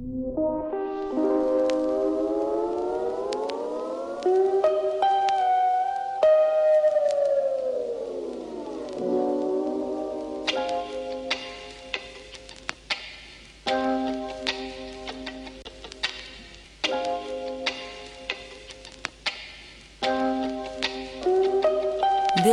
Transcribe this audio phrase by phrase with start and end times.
[0.00, 0.08] This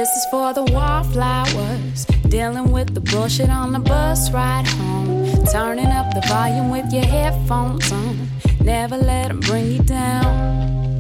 [0.09, 4.96] is for the wallflowers, dealing with the bullshit on the bus ride home.
[5.52, 8.28] Turning up the volume with your headphones on.
[8.61, 11.00] Never let them bring you down.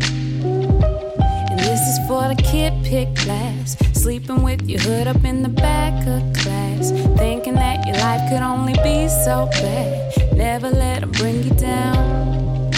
[1.49, 5.49] And this is for the kid pick class, sleeping with your hood up in the
[5.49, 6.91] back of class.
[7.17, 10.33] Thinking that your life could only be so bad.
[10.35, 12.71] Never let them bring you down.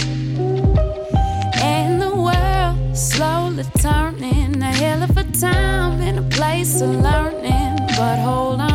[1.62, 7.76] And the world slowly turning, a hell of a time and a place of learning.
[7.96, 8.69] But hold on,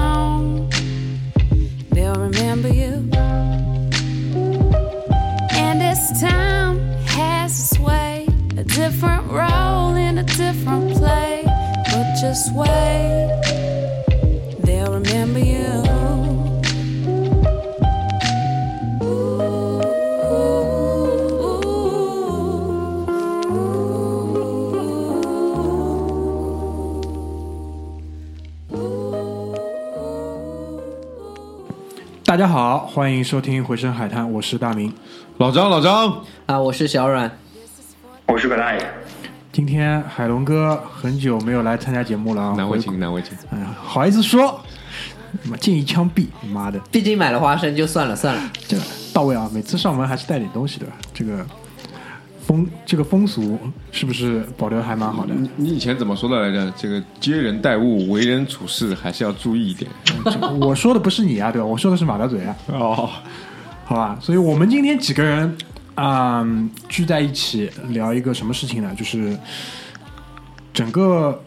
[12.26, 13.30] Just wait,
[14.64, 15.84] they'll remember you.
[32.26, 34.92] 大家好，欢迎收听《回声海滩》，我是大明。
[35.38, 37.32] 老张，老张，啊，我是小阮，
[38.26, 38.80] 我是葛大爷，
[39.56, 43.32] 今天海龙哥很久没有来参加节目了啊，难为情，难为情。
[43.52, 44.60] 哎呀，好意思说，
[45.46, 48.52] 妈进一枪毙，妈的，毕竟买了花生就算了算了。
[48.68, 48.84] 这个
[49.14, 49.50] 到位啊！
[49.54, 51.46] 每次上门还是带点东西的，这个
[52.46, 53.58] 风这个风俗
[53.94, 55.34] 是不是保留还蛮好的？
[55.34, 56.70] 你你以前怎么说的来着？
[56.76, 59.90] 这个接人待物、为人处事还是要注意一点。
[60.60, 61.66] 我说的不是你啊，对吧？
[61.66, 63.10] 我说的是马大嘴啊，哦，
[63.86, 64.18] 好吧？
[64.20, 65.58] 所以我们今天几个人
[65.96, 66.46] 啊、
[66.90, 68.94] 聚在一起聊一个什么事情呢？
[68.98, 69.38] 就是
[70.74, 71.42] 整个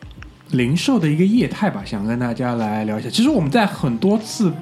[0.50, 3.10] 零售的一个业态吧，想跟大家来聊一下。
[3.10, 4.52] 其实我们在很多次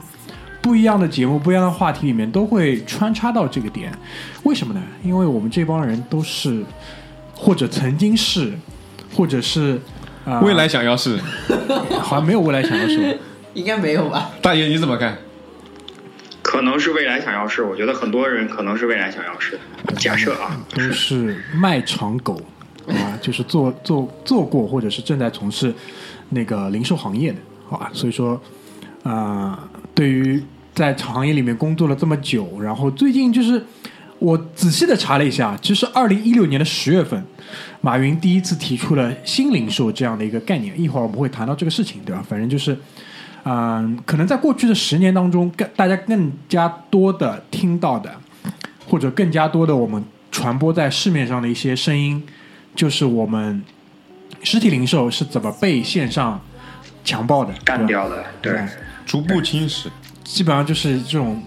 [0.60, 3.92] 不一样的节目、不一样的话题里面都会穿插到这个点，
[4.42, 4.82] 为什么呢？
[5.04, 6.64] 因为我们这帮人都是
[7.34, 8.52] 或者曾经是，
[9.14, 9.80] 或者是
[10.24, 11.16] 啊、未来想要是
[12.00, 13.18] 好像没有未来想要是。
[13.54, 14.32] 应该没有吧？
[14.42, 15.16] 大爷你怎么看？
[16.56, 19.60] 可能是未来想要试，我觉得很多人可能是未来想要试。
[19.98, 22.40] 假设啊，都是卖场狗
[22.88, 25.70] 啊，就是做做做过或者是正在从事
[26.30, 27.90] 那个零售行业的，好吧？
[27.92, 28.40] 所以说，
[29.02, 33.62] 啊、对于在行业里面工作了这么久，然后最近就是
[34.18, 37.22] 我仔细的查了一下，其实二零一六年的十月份，
[37.82, 42.24] 马云第一次提出了新零售这样的一个概念，一会儿我们会谈到这个事情，对吧？
[42.26, 42.74] 反正就是。
[43.48, 48.12] 嗯，可能在过去的十年当中，更大家更加多的听到的，
[48.88, 52.20] 或者更加多的我们传播在市面上的一些声音，
[52.74, 53.62] 就是我们
[54.42, 56.40] 实体零售是怎么被线上
[57.04, 58.66] 强暴的、干掉的，对对，
[59.06, 59.86] 逐步侵蚀。
[60.24, 61.40] 基本上就是这种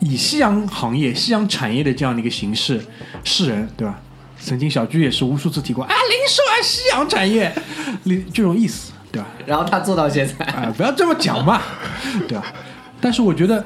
[0.00, 2.82] 以夕阳行业、夕阳产业的这样的一个形式
[3.22, 4.00] 示人，对吧？
[4.40, 7.54] 曾经小鞠也是无数次提过啊，零售啊，夕阳产业，
[8.04, 9.28] 零这种意思，对吧？
[9.46, 11.60] 然后他做到现在，啊、不要这么讲嘛，
[12.26, 12.44] 对吧？
[13.00, 13.64] 但是我觉得，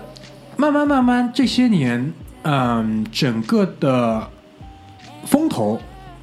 [0.56, 4.28] 慢慢慢慢这些年，嗯，整个的
[5.24, 5.80] 风头，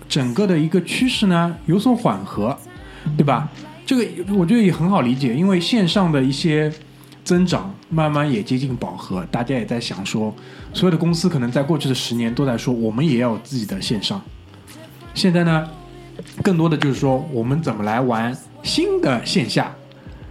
[0.07, 2.55] 整个的一个趋势呢有所缓和，
[3.17, 3.49] 对吧？
[3.85, 6.71] 这个我觉得也很好理解，因为线上的一些
[7.23, 10.33] 增长慢慢也接近饱和，大家也在想说，
[10.73, 14.21] 所有的公司可能在过去的十年都在说，我们也要有自己的线上。
[15.13, 15.67] 现在呢，
[16.43, 19.73] 更多的就是说，我们怎么来玩新的线下，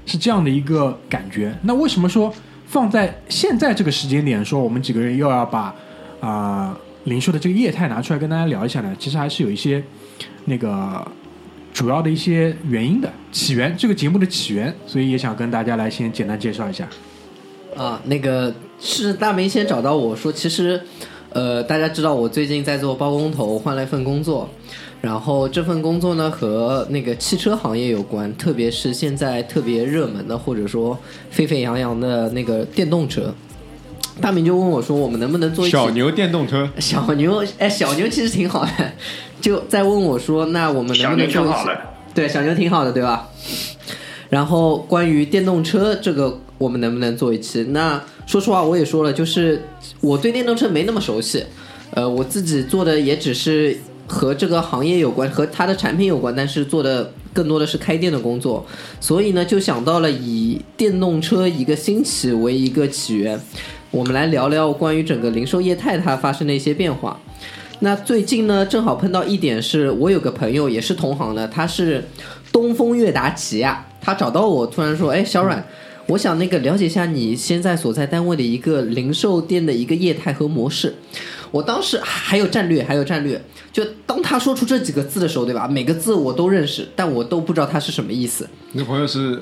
[0.04, 1.56] 是这样的一个感觉。
[1.62, 2.30] 那为什么说
[2.66, 5.74] 放在现在这个时间点，说我们几个人又要把
[6.20, 8.94] 啊、零售的这个业态拿出来跟大家聊一下呢？
[8.98, 9.82] 其实还是有一些
[10.46, 11.06] 那个
[11.72, 16.88] 主要的一些原因的起源，这个节目的起源，所以也想跟大家来先简单介绍一下。
[17.76, 20.80] 啊，那个是大明先找到我说，其实，
[21.30, 24.48] 呃，大家知道我最近在做包工头，换了一份工作，
[25.04, 30.98] 然后这份工作呢和那个汽车行业有关，特别是现在特别热门的或者说
[31.30, 33.34] 沸沸扬扬的那个电动车。
[34.18, 37.44] 大明就问我说，我们能不能做一小牛电动车， 小牛？
[37.58, 38.70] 哎，小牛其实挺好的，
[39.42, 41.52] 就在问我说，那我们能不能做一起？
[41.52, 41.78] 挺好的，
[42.14, 43.28] 对，小牛挺好的，对吧？
[44.30, 47.62] 然后关于电动车这个，我们能不能做一期？
[47.64, 49.62] 那说实话，我也说了，就是
[50.00, 51.44] 我对电动车没那么熟悉，
[51.90, 58.64] 呃，我自己做的也只是和这个行业有关，和它的产品有关，但是做的更多的是开店的工作，
[59.00, 63.40] 所以呢，就想到了以电动车一个兴起为一个起源。
[63.90, 67.20] 我们来聊聊关于整个零售业态它发生的一些变化。
[67.80, 72.04] 那最近呢，正好碰到一点是，我有个朋友也是同行的，他是
[72.52, 75.64] 东风悦达起亚，他找到我，突然说：“哎，小阮，
[76.08, 80.94] 我想那个了解一下你现在所在单位的一个零售店的一个业态和模式。”
[81.54, 83.40] 我当时还有战略，还有战略。
[83.72, 85.68] 就当他说出这几个字的时候，对吧？
[85.68, 88.48] 每个字我都认识，但我都不知道他是什么意思。
[88.72, 89.40] 你的朋友是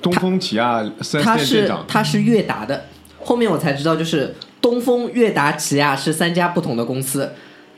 [0.00, 0.82] 东风起亚
[1.22, 2.86] 他是他是悦达的，
[3.22, 7.30] 后面我才知道，就是东风、悦达、起亚是三家不同的公司，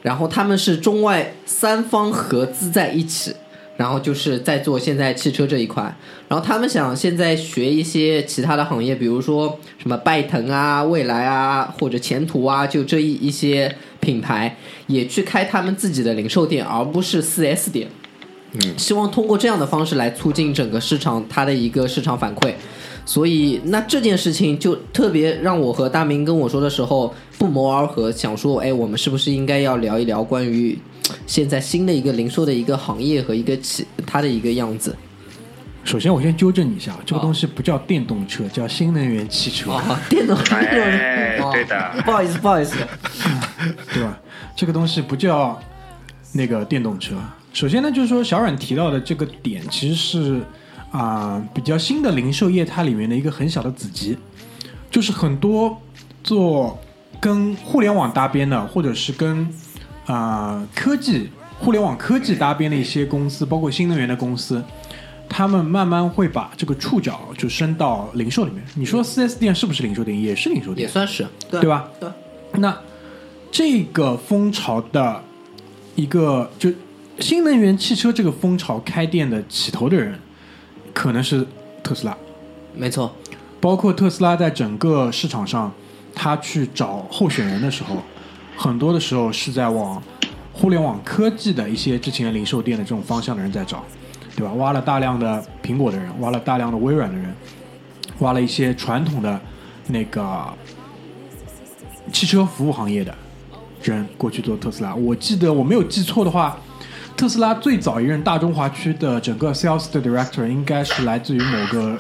[0.02, 3.34] 然后他们是中外三方合资在一起，
[3.77, 5.83] 然后就是在做现在汽车这一块，
[6.29, 17.89] 然后他们想现在学一些其他的行业，比如说什么拜腾啊、蔚来啊或者前途啊，就这一一些品牌也去开他们自己的零售店，而不是四 S 店。
[18.55, 22.53] 嗯希望通过这样的方式来促进整个市场它的一个市场反馈。
[23.05, 30.79] 所以，那这件事情就特别让我和大明跟我说的时候不谋而合，想说，哎，我们是不是应该要聊一聊关于嘖
[31.27, 34.97] 现在新的一个零售的一个行业和一个企它的一个样子？
[35.85, 42.77] 首先，我先纠正你一下，这个东西不叫电动车，叫新能源汽车，哦，电动车，哎哦对的不好意思，不好意思，
[43.93, 44.17] 对吧？
[44.55, 45.61] 这个东西不叫
[46.33, 47.17] 那个电动车。
[47.53, 50.41] 首先呢，就是说小阮提到的这个点，其实是
[50.93, 54.17] 啊、比较新的零售业态里面的一个很小的子集，
[54.91, 55.81] 就是很多
[56.23, 56.79] 做
[57.19, 59.49] 跟互联网搭边的，或者是跟
[60.07, 64.63] 啊、科技、互联网科技搭边的一些公司，包括新能源的公司。
[65.29, 68.63] 他们慢慢会把这个触角就伸到零售里面。
[68.75, 70.21] 你说 4S 店是不是零售店？
[70.21, 71.89] 也是零售店也，算是对对吧？
[71.99, 72.11] 对，
[72.59, 72.79] 那
[73.51, 75.23] 这个风潮的
[75.95, 76.71] 一个就
[77.19, 80.19] 新能源汽车这个风潮开店的起头的人，
[80.93, 81.47] 可能是
[81.83, 82.15] 特斯拉，
[82.75, 83.17] 没错，
[83.59, 85.73] 包括特斯拉在整个市场上，
[86.15, 87.97] 他去找候选人的时候，
[88.57, 90.03] 很多的时候是在往
[90.53, 93.85] 互联网科技的一些之前零售店的这种方向的人在找，
[94.37, 94.53] 对吧？
[94.55, 97.35] 挖了大量的苹果的人，挖了大量的微软的人，
[98.19, 99.41] 挖了一些传统的
[99.89, 100.47] 那个
[102.13, 103.15] 汽车服务行业的
[103.83, 104.95] 人过去做特斯拉。
[104.95, 106.57] 我记得我没有记错的话，
[107.17, 111.97] 特斯拉最早一任大中华区的整个 sales 的 director 应该是来自于某个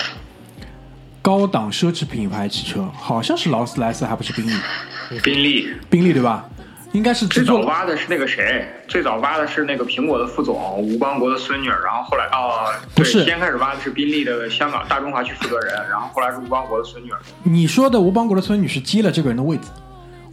[1.22, 4.52] 高档奢侈品牌汽车，好像是劳斯莱斯，还不是宾利，
[5.22, 6.44] 宾利宾利对吧？
[6.92, 8.68] 应该是制最早挖的是那个谁？
[8.86, 17.10] 最早挖的是那个苹果的副总吴邦国的孙女，然后后来哦，不是先开始挖的是宾利的香港大中华区负责人，然后后来是吴邦国的孙女。
[17.44, 19.70] 你说的吴邦国的孙女是接了这个人的位子。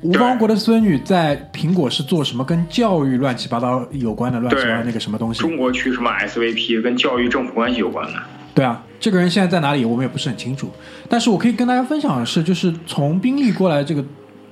[0.01, 5.39] 吴邦国的孙女在苹果是做什么跟教育乱七八糟有关的乱七八糟那个什么东西？
[5.39, 8.19] 中国区什么 SVP 跟教育政府关系有关的。
[8.59, 10.69] 对啊，这个人现在在哪里我们也不是很清楚。
[11.07, 14.03] 但是我可以跟大家分享的是，就是从宾利过来这个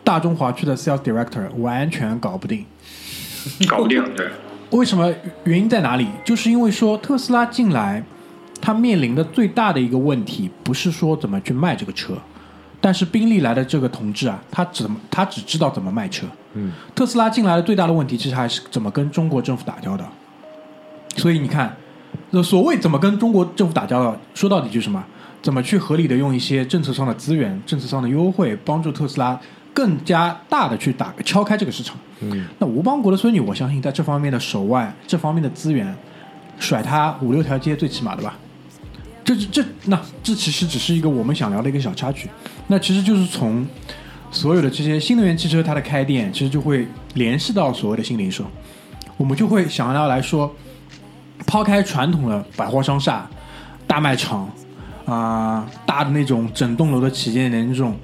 [0.02, 2.66] 大中华区的 sales director 完全搞不定。
[3.68, 4.26] 搞不定，对，
[4.70, 5.14] 为什么？
[5.44, 6.08] 原因在哪里？
[6.24, 8.02] 就是因为说特斯拉进来，
[8.62, 12.14] 它面临的最大的一个问题，不是说怎么去卖这个车，
[12.80, 16.26] 但是宾利来的这个同志啊，他怎么他只知道怎么卖车。
[16.54, 20.10] 嗯，特斯拉进来的最大的问题，其实还是怎么跟中国政府打交道。
[21.18, 21.76] 所以你看，
[22.32, 25.04] 那所谓怎么跟中国政府打交道，说到底就是什么？
[25.42, 29.40] 怎么去合理的用一些政策上的资源、政策上的优惠，帮助特斯拉
[29.74, 31.96] 更加大的去打敲开这个市场。
[32.22, 35.96] 嗯，那吴邦国的孙女，我相信在这方面的手腕、这方面的资源，
[36.60, 38.38] 甩他五六条街最起码的吧。
[39.24, 42.28] 这这那这其实只是一个我们想聊的一个小插曲。
[42.68, 43.66] 那其实就是从
[44.32, 48.44] 所有的这些新能源汽车它的开店，其实就会联系到所谓的新零售。
[49.16, 50.54] 我们就会想要来说，
[51.48, 53.28] 抛开传统的百货商厦、
[53.88, 54.48] 大卖场
[55.06, 57.98] 啊、大的那种整栋楼的旗舰店这种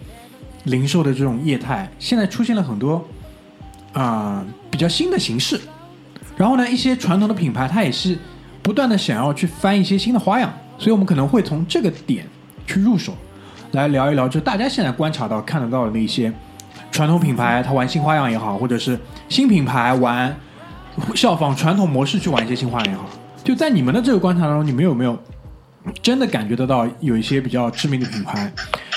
[0.64, 3.06] 零售的这种业态，现在出现了很多
[3.92, 5.60] 啊、比较新的形式。
[6.36, 8.18] 然后呢，一些传统的品牌它也是
[8.64, 12.26] 不断的想要去翻一些新的花样，所以我们可能会从这个点
[12.66, 13.14] 去入手，
[13.74, 16.34] 来聊一聊，就大家现在观察到看得到的那些
[16.92, 18.98] 传统品牌，它玩新花样也好，或者是
[19.28, 20.36] 新品牌玩
[21.14, 23.06] 效仿传统模式去玩一些新花样也好，
[23.44, 25.18] 就在你们的这个观察当中，你们有没有
[26.02, 28.52] 真的感觉得到有一些比较知名的品牌，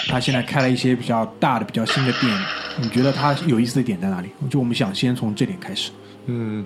[0.07, 2.33] 它现在开了一些比较大的、比较新的店？
[2.81, 4.29] 你觉得它有意思的点在哪里？
[4.49, 5.91] 就我们想先从这点开始。
[6.27, 6.65] 嗯，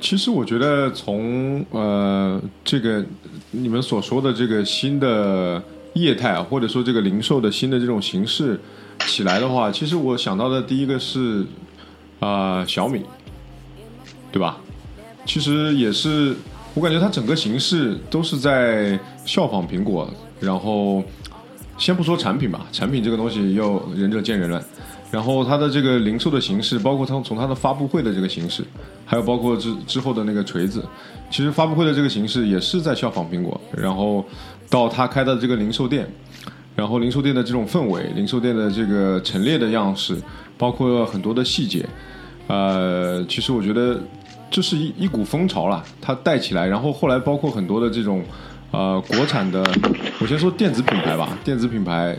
[0.00, 3.04] 其实我觉得从呃这个
[3.50, 5.62] 你们所说的这个新的
[5.92, 8.58] 业态啊，或者说这个零售的新的这种形式
[9.00, 11.44] 起来的话，其实我想到的第一个是
[12.18, 13.02] 啊、小米，
[14.32, 14.58] 对吧？
[15.26, 16.34] 其实也是，
[16.74, 20.08] 我感觉它整个形式都是在效仿苹果，
[20.38, 21.02] 然后
[21.76, 24.62] 先不说产品吧，产品这个东西又仁者见仁了。
[25.10, 28.62] 然后它的这个零售的形式，包括它从它的发布会的这个形式，
[29.04, 30.84] 还有包括之之后的那个锤子，
[31.28, 33.60] 其实发布会的这个形式也是在效仿苹果。
[33.76, 34.24] 然后
[34.68, 36.08] 到他开的这个零售店，
[36.76, 40.16] 然后零售店的这种氛围，零售店的这个陈列的样式，
[40.56, 41.84] 包括很多的细节，
[42.46, 44.00] 呃，其实我觉得
[44.50, 48.20] 这是一一股风潮了，它带起来，然后后来包括很多的这种
[48.72, 49.64] 呃国产的，
[50.20, 52.16] 我先说电子品牌吧，电子品牌，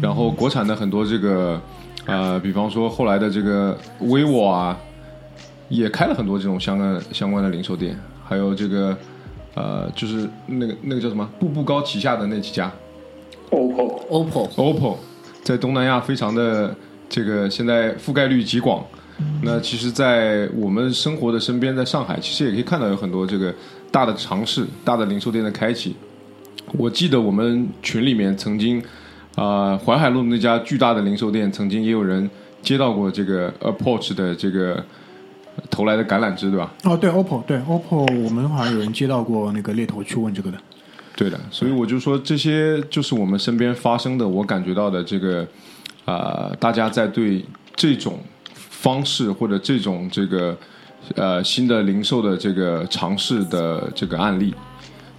[0.00, 1.58] 然后国产的很多这个
[2.04, 4.78] 呃，比方说后来的这个 vivo 啊，
[5.70, 8.94] 也开了很多这种相关相关的零售店，还有这个
[9.54, 12.70] 呃，就是那个那个叫什么步步高旗下的那几家
[13.50, 14.96] OPPO OPPO OPPO，
[15.42, 16.76] 在东南亚非常的
[17.08, 18.84] 这个现在覆盖率极广。
[19.42, 23.54] 那其实，在我们生活的身边，在上海，其实也可以看到有很多这个
[23.90, 25.94] 大的尝试、大的零售店的开启。
[26.72, 28.82] 我记得我们群里面曾经，
[29.34, 32.28] 啊、淮海路那家巨大的零售店，曾经也有人
[32.62, 34.82] 接到过这个 Approach 的这个
[35.70, 36.72] 投来的橄榄枝，对吧？
[36.84, 40.58] 哦，对，OPPO，对 OPPO，我们好像有人接到过那个猎头去问这个的。
[41.14, 45.46] 对的，所以我就说这些就是我们身边发生的，我感觉到的这个，
[46.06, 47.44] 啊，大家在对
[47.76, 48.18] 这种
[48.82, 50.56] 方式或者这种这个
[51.14, 54.52] 呃新的零售的这个尝试的这个案例，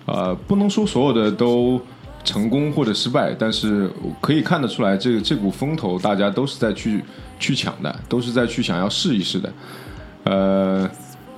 [0.06, 1.80] 呃，不能说所有的都
[2.26, 3.90] 成功或者失败，但是
[4.20, 7.02] 可以看得出来，这个这股风头大家都是在去
[7.40, 9.54] 去抢的，都是在去想要试一试的，
[10.26, 10.90] 呃，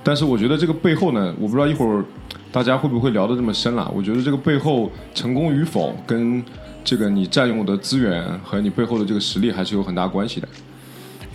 [0.02, 2.04] 但是我觉得这个背后呢，我不知道一会儿
[2.50, 3.88] 大家会不会聊得这么深了。
[3.94, 6.42] 我觉得这个背后成功与否，跟
[6.82, 10.48] 这个你占用的资源和你背后的这个实力还是有很大关系的。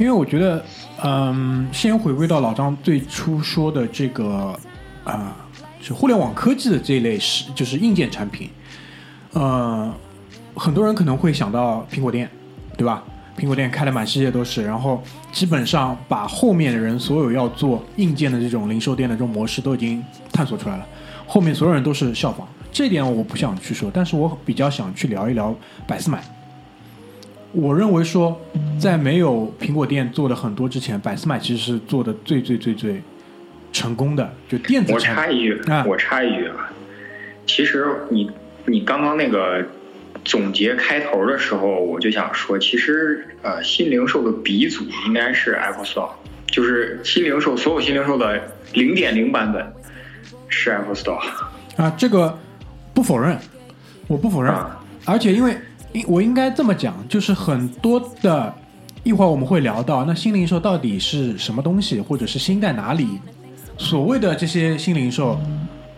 [0.02, 0.66] 因为我觉得，
[1.04, 4.52] 嗯，先回归到老张最初说的这个
[5.04, 5.36] 啊、
[5.80, 8.50] 是互联网科技的这一类是就是硬件产品，
[9.34, 9.94] 呃，
[10.56, 12.28] 很多人可能会想到苹果店，
[12.76, 13.04] 对吧？
[13.38, 20.86] 苹果店开的满世界都是，然后基本上把后面的人所有要做硬件的这种零售店的这种模式都已经探索出来了，
[21.28, 25.56] 后面所有人都是效仿，这点我不想去说，但是我比较想去聊一聊
[25.86, 26.24] 百思买。
[27.54, 28.40] 我认为说，
[28.80, 33.02] 在没有苹果店做的很多之前，百思买其实是做的最最最最
[33.74, 35.26] 成功的，就电子我产品。
[35.26, 36.72] 插一句啊，我插一句啊，
[37.46, 38.30] 其实你
[38.66, 39.66] 你刚刚那个
[40.24, 46.12] 总结开头的时候，我就想说，其实呃，新零售的鼻祖应该是 Apple Store，
[46.48, 48.42] 就是新零售所有新零售的
[48.74, 49.74] 零点零版本
[50.48, 51.22] 是 Apple Store。
[51.76, 52.38] 啊，这个
[52.94, 53.38] 不否认，
[54.08, 55.58] 我不否认，啊而且因为应
[55.94, 58.54] 应我应该这么讲，就是很多的，
[59.04, 63.20] 一会儿我们会聊到那新零售到底是什么东西，或者是新在哪里？
[63.78, 65.40] 所谓的这些新零售，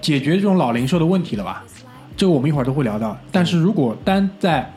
[0.02, 1.64] 解决这种老零售的问题了吧？
[2.16, 3.18] 这个我们一会儿都会聊到。
[3.32, 4.72] 但是如果单在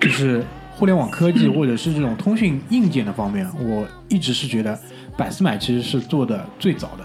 [0.00, 0.44] 就是
[0.76, 4.78] 互联网科技或者是这种通讯硬件的方面，我一直是觉得
[5.16, 7.04] 百思买其实是做的最早的。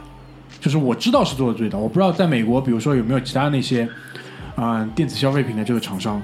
[0.60, 3.88] 就是我知道是做的最早，我不知道在美国，比如说有没有其他那些
[4.58, 6.22] 嗯、电子消费品的这个厂商，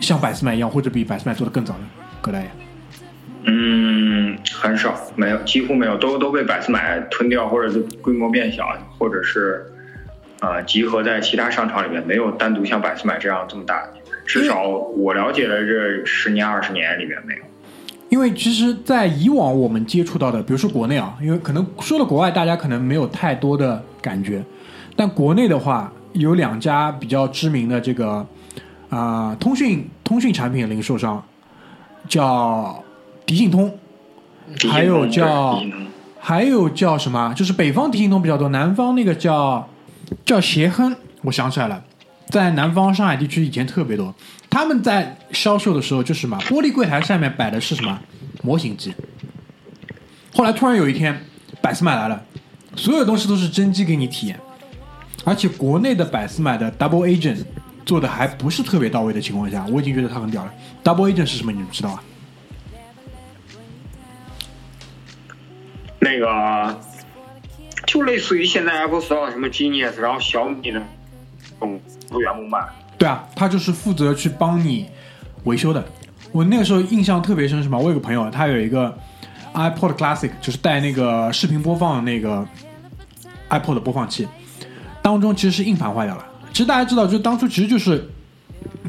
[0.00, 1.80] 像百思买一样，或者比百思买做的更早的，
[2.20, 2.50] 葛大爷。
[3.46, 8.66] 嗯，很少，没有，几乎没有，都都被百思买吞掉，或者是规模变小，
[8.98, 9.64] 或者是
[10.40, 13.92] 呃集合在其他商场里面，没有单独像百思买这样这么大的。
[14.24, 17.40] 至少我了解的这十年二十年里面没有。
[18.08, 24.42] 因为其实，在以往我们接触到的，比如说国内啊，因为可能说了国外，大家可能没有太多的感觉，
[24.96, 28.24] 但国内的话，有两家比较知名的这个
[28.94, 31.20] 啊、通讯通讯产品零售商，
[32.08, 32.84] 叫
[33.26, 33.76] 迪信通，
[34.70, 35.60] 还有叫
[36.20, 37.34] 还有叫什么？
[37.34, 39.68] 就是北方迪信通比较多，南方那个叫
[40.24, 41.82] 叫协亨，我想起来了，
[42.28, 44.14] 在南方上海地区以前特别多。
[44.48, 47.98] 他们在销售的时候就是什么，玻璃柜台上面摆的是什么
[48.42, 48.94] 模型机。
[50.32, 51.24] 后来突然有一天，
[51.60, 52.22] 百思买来了，
[52.76, 54.38] 所有东西都是真机给你体验，
[55.24, 57.44] 而且国内的百思买的 Double Agent
[57.84, 60.52] 做的还不是特别到位的情况下，我已经觉得他很屌了。
[60.82, 61.52] Double Agent 是什么？
[61.52, 62.02] 你们知道啊？
[65.98, 66.80] 那个
[67.86, 70.82] 就类似于现在 Apple Store 什么 Genius，然后小米的
[71.60, 72.68] 嗯会员模板。
[72.98, 74.88] 对啊，他就是负责去帮你
[75.44, 75.84] 维修的。
[76.32, 77.78] 我那个时候印象特别深，是吗？
[77.78, 78.96] 我有个朋友，他有一个
[79.54, 82.46] iPod Classic，就是带那个视频播放的那个
[83.50, 84.28] iPod 播放器，
[85.00, 86.26] 当中其实是硬盘坏掉了。
[86.54, 88.08] 其实大家知道，就当初其实就是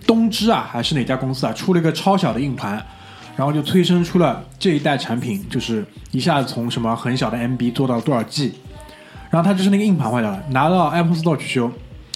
[0.05, 2.73] 东芝啊，还是哪家公司啊，出了一个超小的硬盘，
[3.35, 8.53] 然后就催生出了这一代产品，就是一下子从什么很小的 MB 做到多少 G，
[9.31, 11.71] 然后他就是那个硬盘坏掉了，拿到 Apple Store 去修，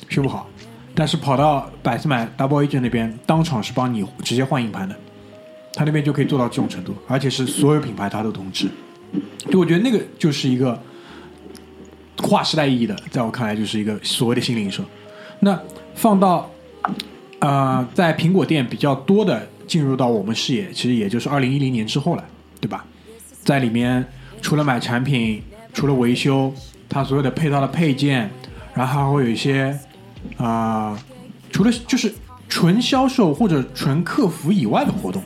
[0.08, 0.48] 修不好。
[0.94, 4.96] 但是跑到百思买 Double Agent 那边，当场是帮你直接换硬盘的。
[5.74, 8.70] 他那边就可以做到这种程度，而且是所有品牌他都通吃。
[9.50, 10.80] 就我觉得那个就是一个
[12.18, 14.84] 划时代意义的，在我看来就是一个所谓的新零售。
[15.40, 15.60] 那
[15.96, 16.50] 放到
[17.40, 22.24] 呃，在苹果店比较多的进入到我们视野，其实也就是二零一零年之后了，
[22.60, 22.86] 对吧？
[23.44, 24.06] 在里面
[24.42, 25.42] 除了买产品，
[25.74, 26.54] 除了维修，
[26.90, 28.30] 它所有的配套的配件，
[28.74, 29.78] 然后还会有一些
[30.38, 30.98] 啊、
[31.52, 32.14] 除了就是
[32.50, 35.24] 纯销售或者纯客服以外的活动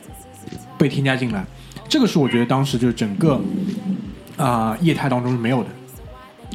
[0.78, 1.44] 被添加进来，
[1.88, 3.40] 这个是我觉得当时就是整个
[4.36, 5.70] 啊、业态当中是没有的，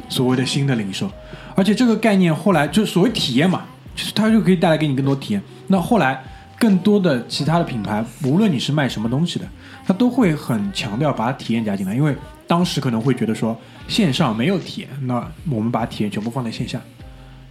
[0.08, 1.10] 所谓的新的零售，
[1.54, 3.62] 而且这个概念后来就所谓体验嘛，
[3.94, 5.42] 就是它就可以带来给你更多体验。
[5.66, 6.22] 那后来
[6.58, 9.46] 更多的其他的品牌，无论你是卖什么东西的，
[9.86, 12.14] 它都会很强调把体验加进来，因为
[12.46, 13.56] 当时可能会觉得说
[13.88, 16.80] 线上没有体验，那我们把体验全部放在线下，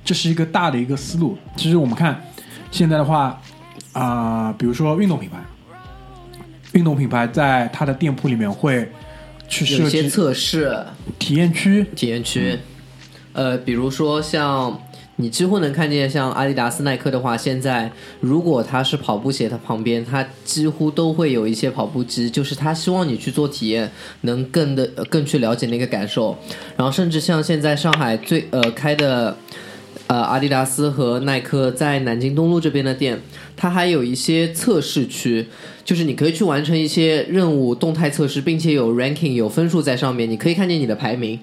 [0.04, 1.38] 这是一个大的一个思路。
[1.56, 2.22] 其实我们看
[2.72, 3.40] 现在的话，
[3.94, 5.38] 啊、比如说运动品牌，
[6.74, 8.90] 运动品牌在它的店铺里面会
[9.50, 10.86] 去有一些测试
[11.18, 12.60] 体验区，体验区，
[13.34, 14.82] 呃，比如说像
[15.18, 17.92] 你几乎能看见，像阿迪达斯、耐克的话，现在
[18.22, 23.92] 如果它是跑步鞋，它旁边它几乎都会有一些跑步机，就是它希望你去做体验，
[24.22, 26.38] 能更的呃更去了解那个感受。
[26.78, 29.36] 然后甚至像现在上海最呃开的。
[30.10, 33.22] 呃，阿迪达斯和耐克在南京东路这边的店，
[33.56, 35.46] 它还有一些测试区，
[35.86, 41.40] 就是你可以去完成一些任务动态测试，并且有 ranking 有分数在上面，你可以看见你的排名，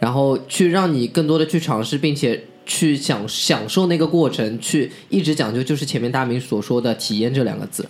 [0.00, 7.88] 然后去让你更多的去尝试，并且去享享受那个过程，去一直讲究就是前面大明所说的体验这两个字。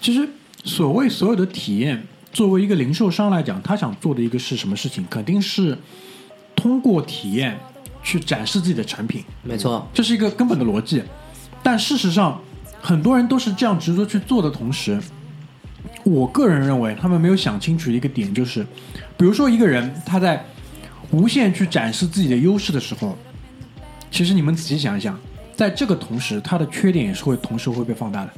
[0.00, 0.28] 其实
[0.62, 5.04] 所谓所有的体验，作为一个零售商来讲，他想做的一个是什么事情？
[5.10, 5.76] 肯定是
[6.54, 7.58] 通过体验
[8.02, 11.02] 去展示自己的产品，没错，这是一个根本的逻辑。
[11.62, 12.40] 但事实上，
[12.80, 15.00] 很多人都是这样执着去做的同时，
[16.04, 18.66] 我个人认为他们没有想清楚一个点，就是，
[19.16, 20.44] 比如说一个人他在
[21.10, 23.16] 无限去展示自己的优势的时候，
[24.10, 25.18] 其实你们仔细想一想，
[25.54, 28.30] 在这个同时，他的缺点也是会同时会被放大的。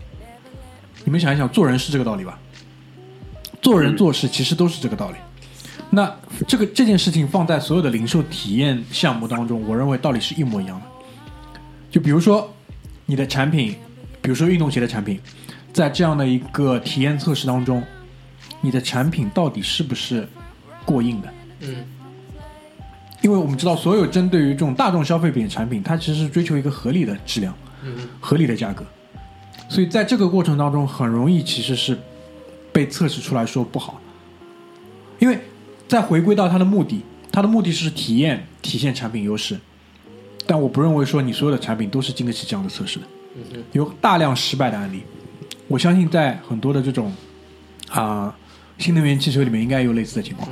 [1.05, 2.39] 你们想一想，做人是这个道理吧？
[3.61, 5.17] 做人做事其实都是这个道理。
[5.95, 6.11] 那
[6.49, 10.87] 这个这件事情放在所有的零售体验项目当中，我认为道理是一模一样的。
[11.91, 12.51] 就比如说
[13.05, 13.77] 你的产品，
[14.23, 15.21] 比如说运动鞋的产品，
[15.71, 17.83] 在这样的一个体验测试当中，
[18.63, 20.27] 你的产品到底是不是
[20.87, 21.29] 过硬的？
[21.61, 21.85] 嗯，
[23.21, 27.55] 因为我们知道，所有针对于这种大众消费品的产品，它其实是追求一个合理的质量、
[28.19, 28.83] 合理的价格，
[29.69, 31.99] 所以在这个过程当中，很容易其实是
[32.73, 34.01] 被测试出来说不好，
[35.19, 35.39] 因为
[35.93, 39.61] 再回归到它的目的，它的目的是体验、体现产品优势，
[40.47, 43.05] 但我不认为说你所有的产品都是经得起这样的测试的，
[43.73, 45.03] 有大量失败的案例，
[45.69, 47.13] 我相信在很多的这种
[47.91, 48.35] 啊、
[48.79, 50.49] 新能源汽车里面应该有类似的情况。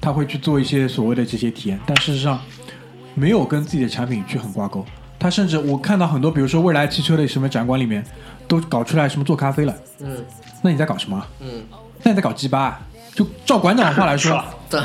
[0.00, 2.40] 他会去做一些所谓的这些体验，但事实上
[3.14, 4.84] 没有跟自己的产品去很挂钩。
[5.16, 8.04] 他甚至我看到很多，比如说未来汽车的什么展馆里面，
[8.48, 9.72] 都搞出来什么做咖啡了。
[10.00, 10.16] 嗯
[10.60, 11.24] 那你在搞什么？
[11.38, 11.62] 嗯，
[12.02, 12.82] 那你在搞鸡巴啊？
[13.14, 14.82] 就照馆长的话来说， 怎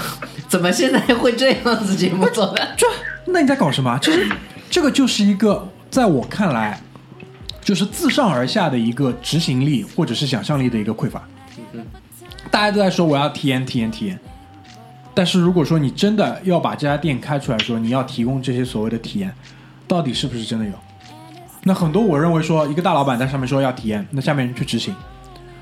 [0.47, 2.67] 怎么现在会这样子节目做的？
[2.77, 2.85] 这
[3.25, 3.97] 那你在搞什么？
[4.01, 4.29] 就是
[4.69, 6.81] 这个就是一个在我看来，
[7.61, 11.23] 就是自上而下的一个执行力或者是想象力的一个匮乏。
[12.49, 14.19] 大家都在说我要体验体验体验，
[15.13, 19.33] 但是如果说你真的要把这家店开出来说你要提供这些所谓的体验，
[19.87, 20.71] 到底是不是真的有？
[21.63, 24.95] 那很多我认为说一个大老板在上面说要体验，那下面人去执行，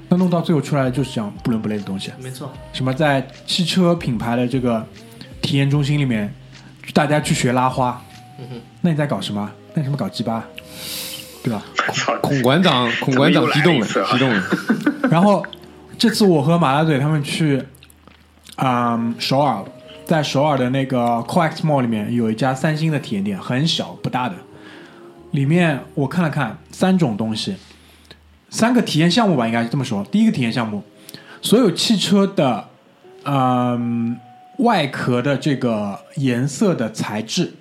[0.10, 2.12] 那弄到最后出来的就是这样不伦不类的东西。
[2.22, 4.86] 没错，什么在汽车品牌的这个
[5.41, 6.34] 体验中心里面，
[6.94, 8.02] 大家去学拉花，
[8.82, 9.52] 那你在搞什么？
[9.74, 10.46] 那什么搞鸡巴，
[11.44, 11.63] 对吧？
[11.76, 14.44] 孔，孔馆长， 孔馆长激动了，激动了。
[15.12, 15.46] 然后
[15.98, 17.62] 这次我和马大嘴他们去，
[18.58, 19.63] 嗯，首尔，
[20.06, 24.36] 在首尔的那个 COEX Mall 里面有一家三星的体验店，很小不大的，
[25.32, 27.56] 里面我看了看三种东西，
[28.56, 30.02] 三个体验项目吧，应该是这么说。
[30.06, 30.82] 第一个体验项目，
[31.41, 32.70] 所有汽车的，
[33.26, 34.18] 嗯，
[34.60, 37.52] 外壳的这个颜色的材质，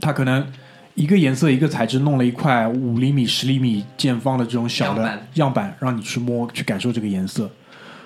[0.00, 0.46] 它可能
[0.94, 7.50] 一个颜色一个材质弄了一块五厘米、十厘米见方的这种小的样板样板，让你去摸去感受这个颜色。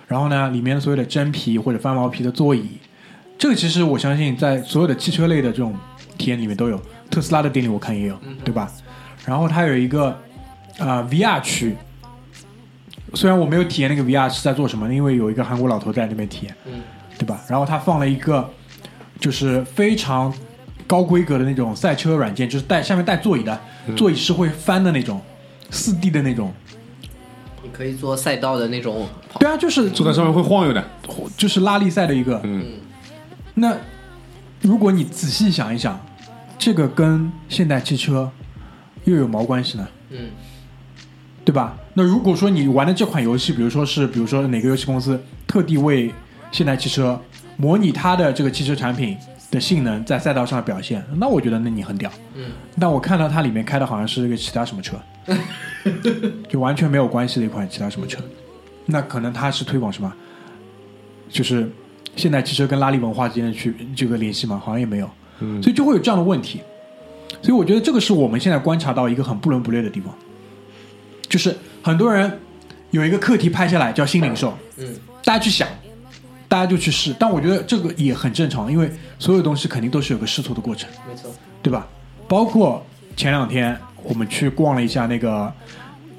[0.09, 2.79] 然后呢，里面所有的真皮或者翻毛皮的座椅，
[3.37, 5.77] 这个其实我相信在所有的汽车类的这种
[6.17, 8.73] 体验里面都有，特斯拉的店里我看也有，对吧？
[9.27, 10.19] 然后它有一个
[10.79, 11.77] 啊、呃 VR 区，
[13.15, 16.83] 虽然我没有体验那个 VR 是在做什么，因为有一个韩国老头在那边体验，嗯
[17.19, 17.41] 对吧？
[17.49, 18.49] 然后他放了一个
[19.19, 20.33] 就是非常
[20.87, 23.59] 高规格的那种赛车软件，就是带下面带座椅的，
[23.97, 25.21] 座椅是会翻的那种，
[25.71, 26.53] 四 D 的那种
[27.62, 29.09] 你可以做赛道的那种。
[29.41, 30.85] 对啊，就是坐在上面会晃悠的。
[31.37, 32.41] 就是拉力赛的一个。
[32.45, 32.65] 嗯，
[33.55, 33.77] 那
[34.61, 35.99] 如果你仔细想一想，
[36.59, 38.31] 这个跟现代汽车
[39.05, 39.89] 又有毛关系呢？
[40.11, 40.29] 嗯，
[41.47, 41.79] 对吧？
[41.95, 46.13] 那如果说你玩的这款游戏，比如说是，比如说哪个游戏公司特地为
[46.51, 47.19] 现代汽车
[47.57, 49.17] 模拟它的这个汽车产品
[49.53, 52.11] 的性能在赛道上的表现，那我觉得那你很屌。
[52.35, 54.97] 嗯，但我看到它里面开的好像是一个其他什么车，
[56.49, 58.21] 就完全没有关系的一款其他什么车，
[58.85, 60.13] 那可能它是推广什么？
[61.29, 61.71] 就是
[62.17, 64.61] 现代汽车跟拉力文化之间的去这个联系吗？
[64.65, 65.09] 好像也没有。
[65.39, 66.61] 嗯所以就会有这样的问题。
[67.41, 70.13] 所以我觉得这个是我们现在观察到一个很不伦不类的地方，
[71.29, 72.41] 就是很多人
[72.91, 74.87] 有一个课题拍下来叫新零售，嗯，
[75.25, 75.69] 大家去想，
[76.49, 81.31] 大家就去试，但我觉得这个也很正常，因为所有东西肯定都是有个试错的过程，没错。
[81.62, 81.87] 对吧？
[82.29, 82.85] 包括
[83.17, 85.53] 前两天我们去逛了一下那个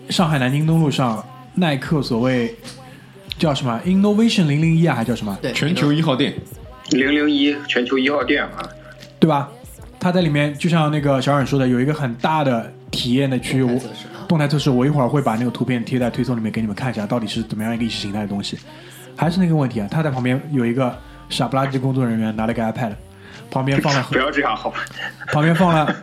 [0.09, 2.53] 上海南京东路上耐克所谓
[3.37, 5.37] 叫什么 Innovation 零零一啊，还叫什么？
[5.41, 6.33] 对，全球一号店，
[6.91, 8.69] 零零一全球一号店啊，
[9.19, 9.49] 对吧？
[9.99, 13.79] 它在里面就像那个小冉说的，有一个很大的体验的区域，我
[14.27, 18.57] 动态测试我一会儿会把那个图片贴在推送里面给你们看一下，到底是怎么样一个意识形态的东西。
[19.15, 20.95] 还是那个问题啊，他在旁边有一个
[21.29, 22.93] 傻不拉几工作人员拿了个 iPad，
[23.49, 24.79] 旁边放了 不要这样好吧？
[25.31, 25.95] 旁边放了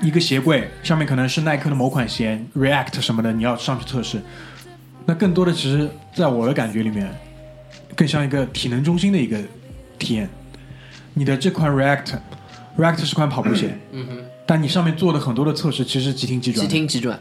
[0.00, 4.20] 一个鞋柜，上面可能是耐克的某款鞋 React 什么的，你要上去测试。
[5.04, 7.08] 那更多的其实在我的感觉里面，
[7.96, 9.38] 更像一个体能中心的一个
[9.98, 10.28] 体验。
[11.14, 17.18] 你的这款 React，React 是款跑步鞋，嗯哼，但你上面做的很多的测试其实是急停急转即的，听即转。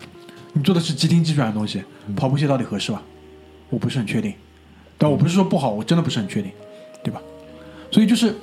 [0.58, 1.84] 你做的是即听即转的东西，
[2.16, 3.04] 跑步鞋到底合适吧？
[3.70, 4.34] 我不是很确定，
[4.98, 6.50] 但我不是说不好，我真的不是很确定，
[7.04, 7.22] 对吧？
[7.92, 8.34] 所以就是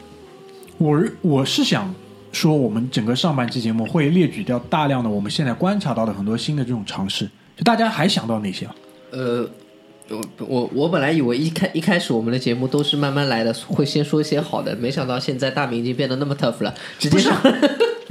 [0.76, 1.94] 我我是想
[2.32, 7.24] 说，我们整个上半期节目会列举掉大量的我们现在观察到的很多新的这种尝试，
[7.56, 8.74] 就大家还想到哪些啊？
[9.10, 9.48] 呃，
[10.10, 17.34] 我我我本来以为一开一开始我们的节目都是慢慢来的，会先说一些好的，没想到现在大明已经变得那么 tough 了，直接上。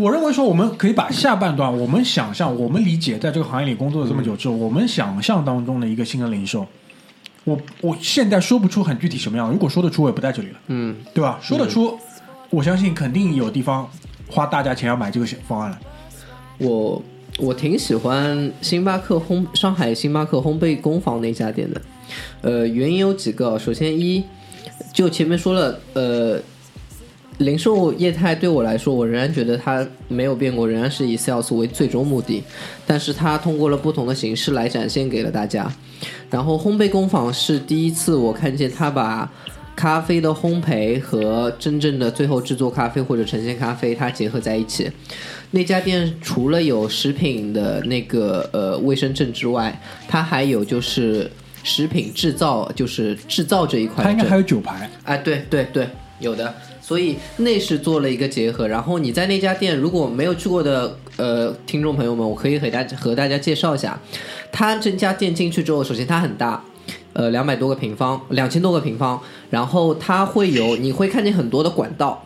[0.02, 6.66] 我认为说，我们可以把下半段我们想象、我们理解，在这个行业里工作了这么久之后，我们想象当中的一个新的零售，
[7.44, 11.38] 我我现在说不出很具体什么样，如果说得出，我也不在这里了，嗯，对吧？
[11.40, 11.96] 说得出，
[12.50, 13.88] 我相信肯定有地方
[14.28, 15.80] 花大价钱要买这个方案了。
[16.58, 17.00] 我
[17.38, 21.82] 我挺喜欢星巴克烘上海星巴克烘焙工坊那家店的，
[22.42, 23.60] 呃，原因有几个。
[23.60, 24.24] 首先一，
[24.92, 26.40] 就前面说了，呃，
[27.42, 32.44] 零售业态对我来说，我仍然觉得它没有变过，仍然是以 sales 为最终目的，
[32.86, 35.72] 但是它通过了不同的形式来展现给了大家。
[36.30, 39.30] 然后烘焙工坊是第一次我看见它把
[39.76, 44.90] 咖啡的烘焙和真正的最后制作咖啡或者呈现咖啡它结合在一起。
[45.52, 51.30] 那家店除了有食品的那个呃卫生证之外，它还有就是
[51.64, 54.04] 食品制造，就是制造这一块。
[54.04, 55.88] 它应该还有酒牌，哎，对对对，
[56.20, 56.54] 有的。
[56.92, 58.68] 所以内饰做了一个结合。
[58.68, 63.98] 然后你在那家店如果没有去过的呃听众朋友们，我可以和大和大家介绍一下，
[64.52, 66.62] 它这家店进去之后，首先它很大。
[67.14, 72.26] 呃，两百多个平方，两千多个平方，然后它会有，你会看见很多的管道，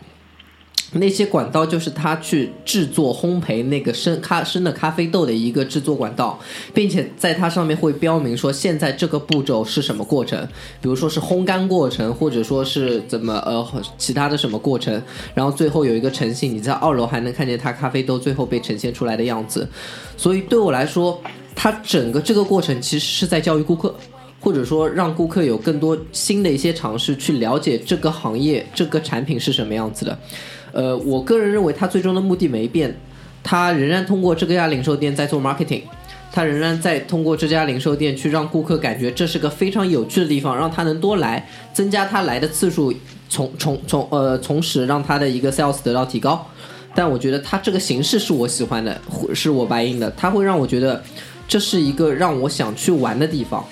[0.95, 6.39] 那些管道就是他去制作烘焙那个生咖生的咖啡豆的一个制作管道，
[6.73, 10.47] 并且在它上面会标明说现在这个步骤是什么过程，
[10.81, 15.01] 比如说是烘干过程，或者说是怎么呃其他的什么过程，
[15.33, 19.67] 然后最后有一个呈现，你在二楼还能看见它咖啡豆最后被呈现出来的样子。
[20.15, 21.21] 所以对我来说，
[21.53, 23.93] 它整个这个过程其实是在教育顾客。
[24.41, 30.19] 或者说让顾客有更多新的一些尝试，去了解这个行业、这个产品是什么样子的。
[30.75, 32.93] 呃，我个人认为它最终的目的没变，
[33.41, 35.83] 它仍然通过这家零售店在做 marketing，
[36.33, 42.93] 它仍然在通过这家零售店去让顾客感觉这是个非常有趣的地方，让他能多来，增加他来的次数，
[43.29, 46.45] 从从从呃从使让他的一个 sales 得到提高。
[46.93, 48.99] 但我觉得它这个形式是我喜欢的，
[49.33, 51.01] 是我白印的，它会让我觉得
[51.47, 53.63] 这是一个让我想去玩的地方。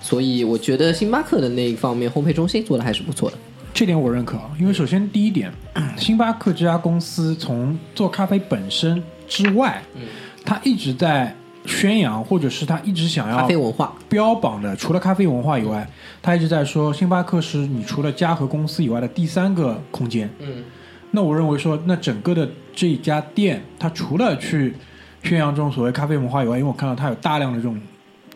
[0.00, 3.36] 所以我觉得星巴克的那一方面烘焙中心做的还是不错的。
[3.74, 4.36] 这点我认可。
[4.36, 5.52] 啊，因为首先第一点，
[5.96, 10.02] 星巴克这家公司从做咖啡本身之外，嗯，
[10.44, 15.88] 它一直在宣扬，或者是它一直想要咖啡文化，标榜的，除了咖啡文化以外，
[16.20, 20.28] 他一直在说星巴克是你除了家和公司以外的第三个空间。
[20.40, 20.64] 嗯，
[21.12, 24.74] 那我认为说，那整个的这一家店，它除了去
[25.22, 27.80] 宣扬这种所谓咖啡文化以外，因为我看到它有大量的这种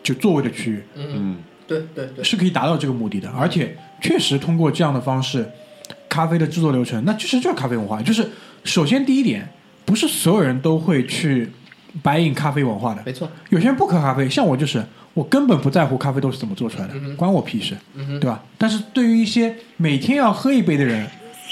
[0.01, 5.49] 就座位的区域，嗯，对对对，是可以达到这个目的的，而且确实通过这样的方式，
[6.07, 8.01] 咖啡的制作流程，那其实就是咖啡文化。
[8.01, 8.29] 就是
[8.63, 9.47] 首先第一点，
[9.85, 11.49] 不是所有人都会去
[12.03, 14.83] 白饮咖啡文化的，没错，有些人不喝咖啡，像我就是，
[15.13, 17.75] 我根本不在乎咖啡豆是怎么做出来的，关我屁事，
[18.19, 18.43] 对吧？
[18.57, 21.07] 但是对于一些每天要喝一杯的人，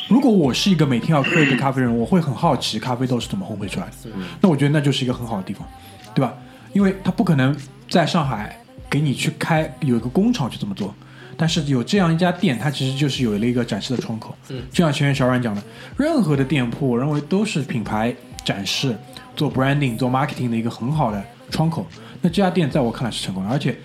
[0.08, 3.94] 如果我是一个每天要喝一杯咖啡的人，我会很好奇咖啡豆是怎么烘焙出来的。
[4.42, 5.68] 那我觉得那就是一个很好的地方，
[6.14, 6.34] 对吧？
[6.74, 7.56] 因为他不可能
[7.90, 8.56] 在上海
[8.90, 10.94] 给你去开有一个工厂去这么做，
[11.38, 14.36] 但是有这样一家店，它其实就是有了一个展示的窗口。
[14.50, 15.62] 嗯，就像前面小阮讲的，
[15.98, 18.96] 任何的店铺，我认为都是品牌展示、
[19.36, 21.86] 做 branding、做 marketing 的一个很好的窗口。
[22.22, 23.76] 那这家店在我看来是成功的，而且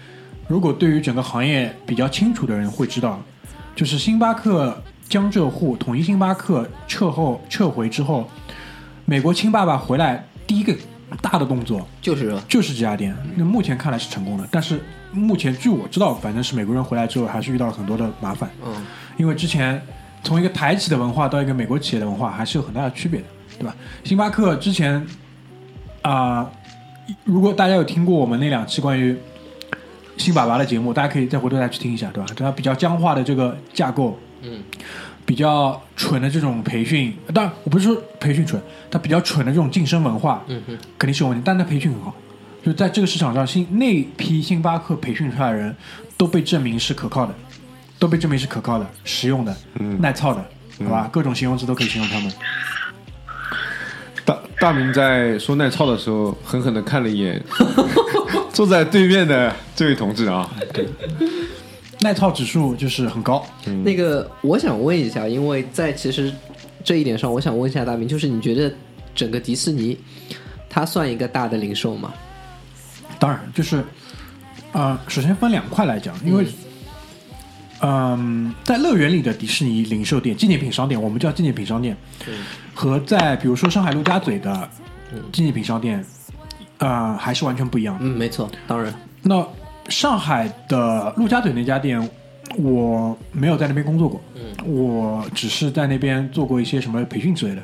[0.48, 3.20] 如果对于整个行业比较清楚的人会知道，
[3.74, 8.28] 就是星巴克江浙沪统一星巴克撤后撤回之后，
[9.04, 10.74] 美国亲爸爸回来第一个
[11.22, 13.16] 大的动作就是就是这家店。
[13.36, 14.80] 那目前看来是成功的，但是
[15.12, 18.48] 目前据我知道，反正是美国人回来之后还是遇到了很多的麻烦。
[18.64, 18.74] 嗯，
[19.16, 19.80] 因为之前
[20.22, 23.26] 从一个台企的文化到一个美国企业的文化还是有很大的区别的，
[23.58, 23.74] 对吧？
[24.04, 25.06] 星巴克之前
[26.02, 26.50] 啊、
[27.24, 29.14] 如果大家有听过我们那两期关于
[30.16, 32.30] 星爸爸的节目，大家可以再回头再去听一下，对吧？
[32.36, 34.62] 它比较僵化的这个架构，嗯，
[35.30, 42.12] 比较蠢的这种培训，当然我不是说培训蠢，它比较蠢的这种晋升文化，嗯哼，肯定是有问题，但它培训很好，
[42.64, 45.72] 就在这个市场上，星那批星巴克培训出来的人
[46.16, 47.34] 都被证明是可靠的，
[47.96, 49.56] 都被证明是可靠的、实用的、
[50.00, 50.44] 耐操的，
[50.84, 51.08] 好吧？
[51.12, 52.32] 各种形容词都可以形容他们。
[54.24, 57.40] 大大明在说耐操的时候，狠狠的看了一眼
[58.52, 60.50] 坐在对面的这位同志啊，
[62.02, 63.44] 耐操指数就是很高，
[63.84, 66.32] 那个我想问一下，因为在其实
[66.82, 68.72] 这一点上，我想问一下大明，就是你觉得
[69.14, 69.98] 整个迪士尼
[70.68, 72.12] 它算一个大的零售吗？
[73.18, 73.84] 当然就是，
[74.72, 76.46] 呃，首先分两块来讲，因为，
[77.82, 81.94] 嗯、在乐园里的迪士尼零售店、纪念品商店，我们叫纪念品商店，
[82.72, 84.66] 和在比如说上海陆家嘴的
[85.30, 86.02] 纪念品商店，
[86.78, 87.94] 呃，还是完全不一样。
[87.98, 88.00] 的。
[88.06, 89.46] 嗯，没错，当然，那
[89.90, 92.00] 上海的陆家嘴那家店，
[92.56, 94.20] 我没有在那边工作过，
[94.64, 97.62] 我只是在那边做过一些什么培训之类的。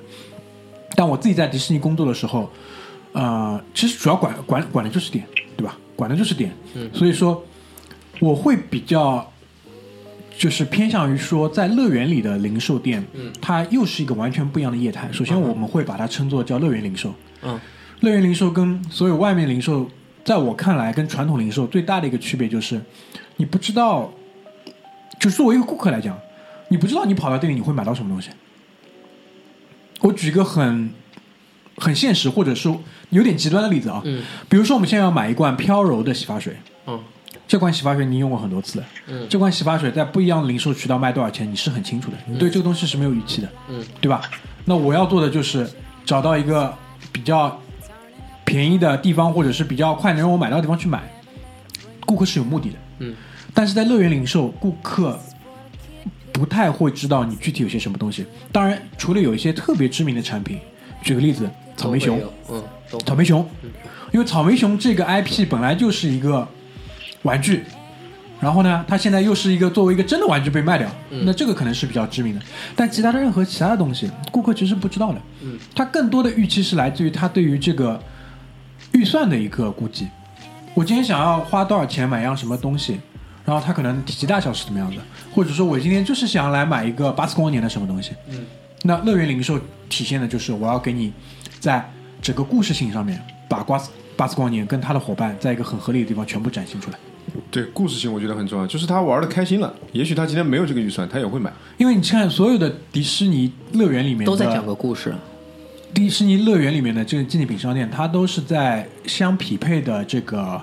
[0.95, 2.51] 但我自己在迪士尼工作的时候，
[3.13, 5.25] 呃，其实主要管管管的就是点，
[5.57, 5.79] 对吧？
[5.95, 6.53] 管的就是点，
[6.93, 7.43] 所以说
[8.21, 9.27] 我会比较。
[10.39, 13.03] 就是偏向于说，在乐园里的零售店，
[13.41, 15.09] 它又是一个完全不一样的业态。
[15.11, 17.59] 首先，我们会把它称作叫乐园零售，嗯，
[18.01, 19.89] 乐园零售跟所有外面零售，
[20.27, 22.83] 在我看来，跟传统零售最大的一个区别就是，
[23.37, 24.13] 你不知道，
[25.21, 26.19] 就是作为一个顾客来讲，
[26.67, 28.31] 你不知道你跑到店里你会买到什么东西。
[30.01, 30.91] 我举一个很
[31.77, 32.69] 很现实或者是
[33.11, 34.25] 有点极端的例子啊，嗯。
[34.49, 36.57] 比如说我们现在要买一罐飘柔的洗发水，
[36.89, 37.01] 嗯。
[37.47, 39.29] 这款洗发水你用过很多次了，嗯。
[39.31, 44.21] 这款洗发水在不一样的零售渠道卖多少钱，你是很清楚的，你对这个东西是没有预期的，嗯，对吧？
[44.65, 45.71] 那我要做的就是
[46.05, 46.75] 找到一个
[47.13, 47.57] 比较
[48.47, 51.03] 便宜的地方，或者是比较快能让我买到的地方去买。
[52.07, 53.15] 顾客是有目的的，嗯，
[53.53, 55.19] 但是在乐园零售，顾客
[56.33, 58.25] 不太会知道你具体有些什么东西。
[58.53, 60.61] 当然，除了有一些特别知名的产品，
[61.03, 62.63] 举个例子，草莓熊嗯，
[63.05, 63.45] 草莓熊，
[64.13, 66.47] 因为草莓熊这个 IP 本来就是一个
[67.23, 67.65] 玩具，
[68.41, 70.89] 然后呢，它现在又是一个作为一个真的玩具被卖掉，
[71.25, 72.41] 那这个可能是比较知名的。
[72.77, 75.21] 但其他的任何其他的东西，顾客其实不知道的。
[75.43, 78.01] 嗯，他更多的预期是来自于他对于这个
[78.93, 80.09] 预算的一个估计。
[80.75, 83.01] 我今天想要花多少钱买样什么东西，
[83.45, 85.03] 然后它可能体积大小是怎么样的，
[85.35, 88.13] 或者说我今天就是想来买一个巴斯光年的什么东西。
[88.29, 88.45] 嗯，
[88.83, 91.13] 那乐园零售体现的就是我要给你
[91.59, 91.89] 在
[92.21, 93.19] 整个故事性上面
[93.49, 96.99] 把瓜斯巴斯光年跟他的伙伴在一个很合理的地方全部展现出来。
[97.51, 101.53] 对故事性我觉得很重要，就是他玩的开心了，也许他今天没有这个预算，他也会买。
[101.77, 105.15] 因为你看所有的迪士尼乐园里面都在讲个故事，
[105.95, 110.61] 迪士尼乐园里面的这个纪念品商店，它都是在相匹配的这个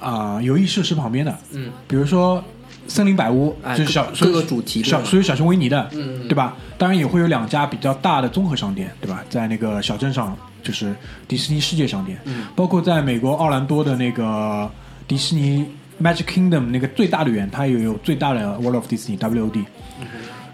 [0.00, 1.38] 啊、游艺设施旁边的。
[1.52, 2.42] 嗯，比如说
[2.88, 6.56] 森林百屋，哎就是小各个主题小属于小熊维尼的，嗯对吧？
[6.78, 9.22] 当然也会有两家比较大的综合商店，对吧？
[9.28, 10.94] 在那个小镇上，就是
[11.28, 14.68] 迪士尼世界商店，嗯包括在美国奥兰多的那个
[15.06, 15.66] 迪士尼
[16.02, 19.64] Magic Kingdom 那个最大的园，它也有最大的 World of Disney WOD。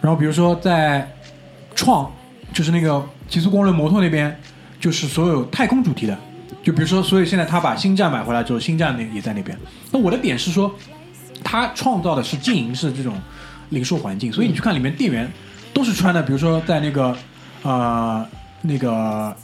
[0.01, 1.11] 然后比如说在
[1.75, 2.11] 创，
[2.53, 4.35] 就是那个极速光轮摩托那边，
[4.81, 6.19] 就是所有太空主题的。
[6.63, 9.57] 就比如说，所以现在他把星战买回来之后，星战那也在那边。
[9.93, 10.75] 那我的点是说，
[11.45, 13.15] 他创造的是经营式这种
[13.71, 15.31] 零售环境，所以你去看里面店员
[15.73, 17.17] 都是穿的，比如说在那个
[17.63, 18.27] 呃
[18.63, 19.35] 那个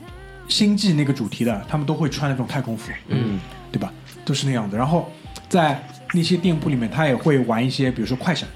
[0.49, 3.39] 星际那个主题的，他们都会穿那种太空服，嗯，
[3.71, 3.93] 对吧？
[4.25, 4.77] 都是那样的。
[4.77, 5.11] 然后
[5.49, 8.49] 在那些店铺里面，他也会玩一些，比如说快闪，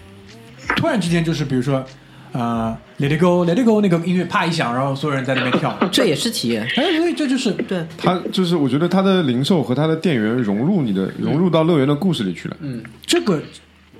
[0.77, 1.85] 突然之间就是比如说
[2.33, 5.77] 呃，Let It Go，Let It Go 那个音乐啪一响，然后所有人在那边跳。
[5.91, 6.62] 这也是体验。
[6.77, 12.57] 哎，所以这就是对，它就是我觉得它的零售和它的店员融入你的融入到乐园的故事里去了。
[12.61, 13.43] 嗯这个，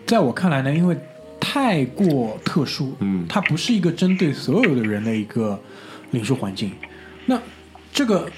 [0.07, 0.97] 在我看来呢，因为
[1.41, 5.59] 太过特殊，嗯它不是一个针对所有的人的一个
[6.11, 6.73] 零售环境。
[7.27, 7.41] 那
[7.93, 8.29] 这个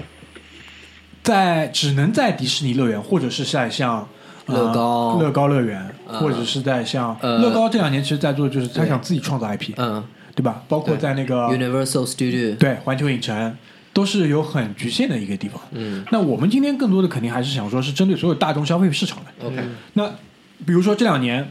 [1.22, 4.08] 在只能在迪士尼乐园，或者是在像。
[4.50, 10.02] 呃乐高乐高乐园，呃或者是在像呃乐高这两年，其实在做的就是他想自己创造 IP，嗯
[10.34, 10.62] 对吧？
[10.68, 13.56] 包括在那个，Universal Studio，对环球影城，
[13.92, 15.60] 都是有很局限的一个地方。
[15.72, 19.46] 嗯那我们今天更多的肯定还是想说，是针对所有大众消费市场的。
[19.46, 19.56] ，OK，
[19.94, 20.06] 那
[20.64, 21.50] 比如说这两年，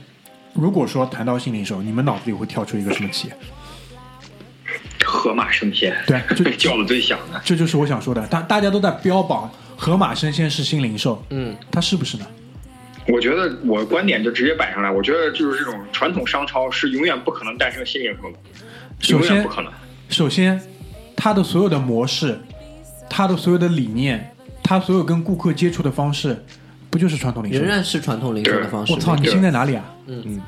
[0.54, 3.34] 如果说谈到新零售，你们脑子里会跳出一个什么企业？
[5.06, 7.42] 河马生鲜，对就 被叫的最响的。
[7.44, 8.26] 这就是我想说的。
[8.28, 12.26] 大大家都在标榜盒马生鲜是新零售，嗯，它是不是呢？
[13.12, 18.38] 我觉得我观点就直接摆上来，我觉得就是这种传统商超是永远不可能诞生新零售的，
[19.00, 19.72] 首先永远不，可能。
[20.10, 20.62] 首先，
[21.16, 22.40] 它的所有的模式，
[23.10, 26.44] 它的所有的理念，它所有跟顾客接触的方式，
[26.90, 27.66] 不就是传统零售吗？
[27.66, 28.94] 仍然是传统零售的方式。
[28.94, 29.84] 我操，你对心在哪里啊？
[30.08, 30.42] 嗯嗯，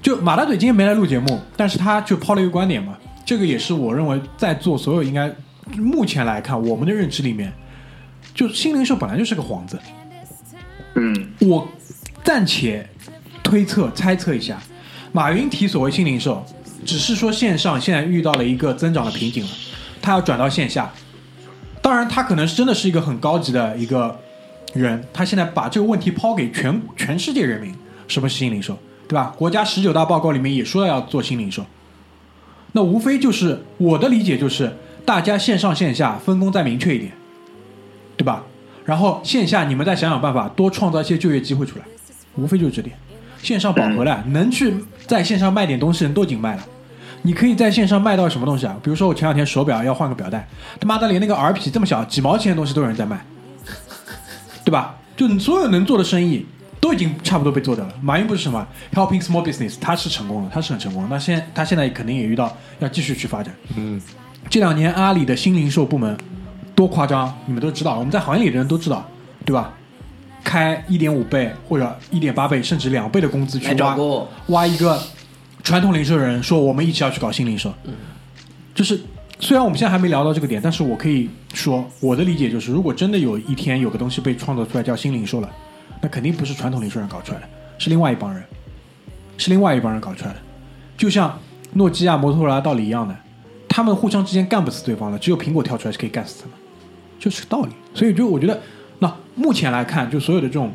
[0.00, 5.32] 就马大嘴今天没来录节目，但是他就抛了一个观点嘛，这个也是我认为在座所有应该
[5.76, 7.52] 目前来看我们的认知里面，
[8.34, 9.78] 就新零售本来就是个幌子。
[10.94, 11.66] 嗯，我
[12.24, 12.88] 暂且
[13.42, 14.60] 推测猜测一下，
[15.12, 16.44] 马云提所谓新零售，
[16.84, 19.50] 只是说线上现在遇到了一个增长的瓶颈了，
[20.00, 20.90] 他要转到线下。
[21.80, 24.16] 当然，他可能是真的是一个很高级的一个
[24.72, 27.74] 人，他现在把这个问题抛给全全世界人民，
[28.06, 29.34] 什么是新零售，对吧？
[29.36, 31.66] 国家十九大报告里面也说了要做新零售，
[32.70, 37.10] 那无非就是我的理解就是大家线上线下分工再明确一点，
[38.16, 38.44] 对吧？
[38.84, 41.84] 然后线下你们再想想办法，多创造一些就业机会出来，
[42.36, 42.96] 无非就是这点。
[43.42, 44.74] 线上饱和了，能去
[45.06, 46.62] 在线上卖点东西的人都已经卖了。
[47.22, 48.76] 你可以在线上卖到什么东西啊？
[48.82, 50.48] 比如说我前两天手表要换个表带，
[50.80, 53.24] 他妈的连那个耳皮这么小几毛钱的东西都有人在卖，
[54.64, 54.96] 对吧？
[55.16, 56.44] 就你所有能做的生意
[56.80, 57.92] 都已经差不多被做掉了。
[58.00, 61.08] 马云不是什么 helping small business，他是成功了，他是很成功的。
[61.10, 63.54] 那现他现在肯定也遇到要继续去发展。
[63.76, 64.00] 嗯，
[64.48, 66.16] 这两年阿里的新零售部门
[66.74, 69.06] 多夸张，你们都知道，我们在行业里的人都知道，
[69.44, 69.72] 对吧？
[70.42, 73.96] 开一点五倍或者一点八倍甚至两倍的工资去挖
[74.48, 75.00] 挖一个
[75.62, 77.94] 传统零售人，说我们一起要去搞新零售，嗯。
[78.74, 79.00] 就是
[79.38, 85.50] 虽然我们现在还没聊到这个点，但是我可以说我的理解就是，如果真的有一天有个东西被创造出来叫新零售了，
[86.00, 88.42] 那肯定不是传统零售人搞出来的，是另外一帮人，
[89.36, 90.38] 是另外一帮人搞出来的，
[90.96, 91.38] 就像
[91.74, 93.14] 诺基亚、摩托罗拉道理一样的，
[93.68, 96.56] 他们互相之间干不死对方的，只有苹果跳出来是可以干死他们，
[97.18, 97.72] 就是个道理。
[97.94, 98.58] 所以就我觉得，
[99.02, 100.72] 那目前来看，就所有的这种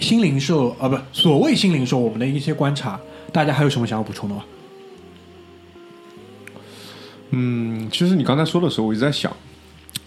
[0.00, 2.98] 新零售啊，不，所谓新零售，我们的一些观察，
[3.30, 4.42] 大家还有什么想要补充的吗？
[7.28, 9.30] 嗯，其实你刚才说的时候，我一直在想，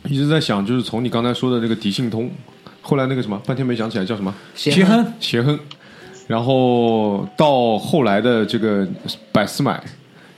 [0.05, 2.31] 一直在想，就是从你刚才说的这个迪信通，
[2.81, 5.59] 后来那个什么，半天没想起来叫什么协亨，协亨，
[6.25, 8.87] 然后到后来的这个
[9.31, 9.79] 百思买，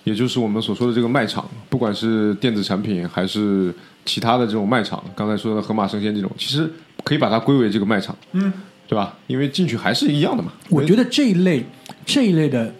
[0.03, 6.69] 也就是我们所说的这个卖场，不管是电子产品还是其他的这种卖场，刚才说的盒马生鲜这种，其实
[7.03, 8.51] 可以把它归为这个卖场，嗯，
[8.87, 9.17] 对吧？
[9.27, 10.51] 因为进去还是一样的嘛。
[10.69, 11.63] 我觉得这一类
[12.05, 12.73] 这一类的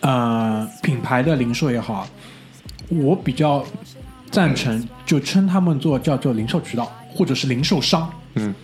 [0.00, 2.06] 呃品牌的零售也好，
[2.88, 3.64] 我比较
[4.30, 8.10] 赞成就称他们做叫做零售渠道或者是零售商。
[8.34, 8.54] 嗯，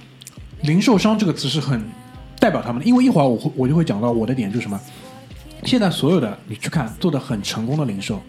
[0.63, 1.83] 零售商这个词是很
[2.39, 4.81] 代表他们的，因为一会儿我会我就会讲到我的点就是什么。
[5.65, 8.23] 现在所有的你去看做的很成功的零售，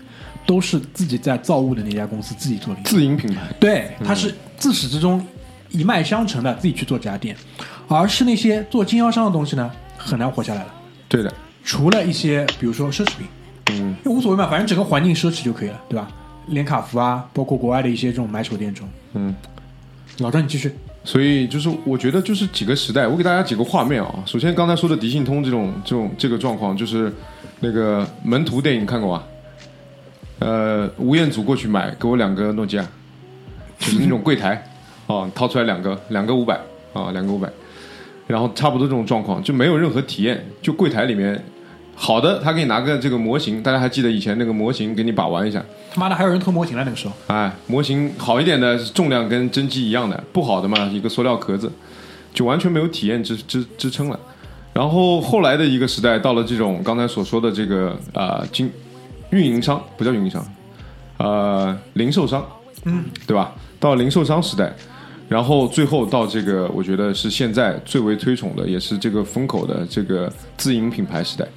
[0.45, 2.89] 都是自己在造物的那家公司自己做零售。
[2.89, 5.23] 自营品牌，对，它是自始至终
[5.69, 7.35] 一脉相承的自己去做这家店，
[7.87, 10.73] 而是那些做经销商的东西呢，很难活下来了。
[11.07, 13.27] 对的，除了一些比如说奢侈品，
[13.71, 16.09] 嗯，因为无所谓嘛，反正整个环境奢侈就可以了，对吧？
[16.47, 19.35] 连卡佛啊，包括国外的一些这种买手店中，嗯。
[20.17, 20.73] 老张你继续。
[21.05, 24.13] 所以就是我觉得就是几个时代，我给大家几个画面啊。
[24.25, 27.13] 首先刚才说的迪信通这种这种这个状况，就是
[27.61, 29.23] 那个门徒电影看过吧？
[30.39, 32.85] 呃，吴彦祖过去买，给我两个诺基亚，
[33.77, 34.61] 就是那种柜台
[35.09, 36.53] 啊，掏出来两个，两个五百
[36.93, 37.49] 啊，两个五百，
[38.27, 41.43] 然后差不多这种状况，就没有任何体验，就柜台里面
[41.95, 51.71] 好的，他给你拿个这个模型，大家还记得以前那个模型给你把玩一下，他妈的还有人偷模型了那个时候，哎，模型好一点的重量跟真机一样的，不好的嘛，一个塑料壳子，
[52.31, 54.19] 就完全没有体验支支支撑了。
[54.71, 58.71] 然后后来的一个时代，到了这种刚才所说的这个啊、经
[59.31, 60.45] 运营商，不叫运营商，
[61.17, 62.47] 呃，零售商，
[62.85, 63.51] 嗯，对吧？
[63.79, 64.71] 到零售商时代，
[65.29, 71.47] 然后最后到这个，我觉得是现在最为推崇的，也是这个风口的这个自营品牌时代。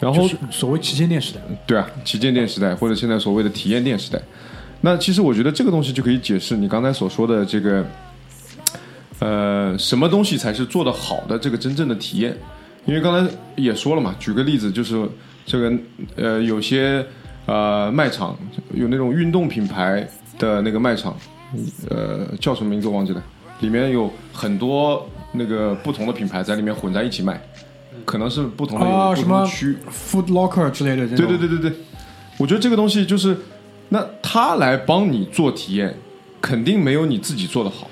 [0.00, 4.20] 然后就是所谓旗舰店时代，对啊，旗舰店时代或者现在所谓的体验店时代。
[4.80, 7.86] 那其实我觉得这个东西就可以解释你刚才所说的这个，
[9.20, 12.36] 呃，什么东西才是做得好的这个真正的体验？
[12.84, 15.08] 因为刚才也说了嘛，举个例子，就是
[15.46, 15.72] 这个
[16.16, 17.06] 呃，有些
[17.46, 18.36] 呃卖场
[18.74, 20.04] 有那种运动品牌
[20.36, 21.16] 的那个卖场，
[21.90, 23.22] 呃，叫什么名字我忘记了，
[23.60, 27.40] 里面有很多那个不同的品牌在里面混在一起卖，
[28.04, 29.76] 可能是不同的有啊，不什么同的区。
[29.90, 31.72] Food Locker 之类的对，对对对对，
[32.38, 33.36] 我觉得这个东西就是，
[33.90, 35.96] 那他来帮你做体验，
[36.40, 37.88] 肯定没有你自己做的好，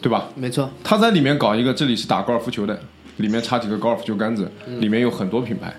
[0.00, 0.28] 对吧？
[0.34, 2.78] 没错，他在里面搞一个，这里是打高尔夫球的，
[3.18, 5.74] 里面插几个高尔夫球杆子，里面有很多品牌，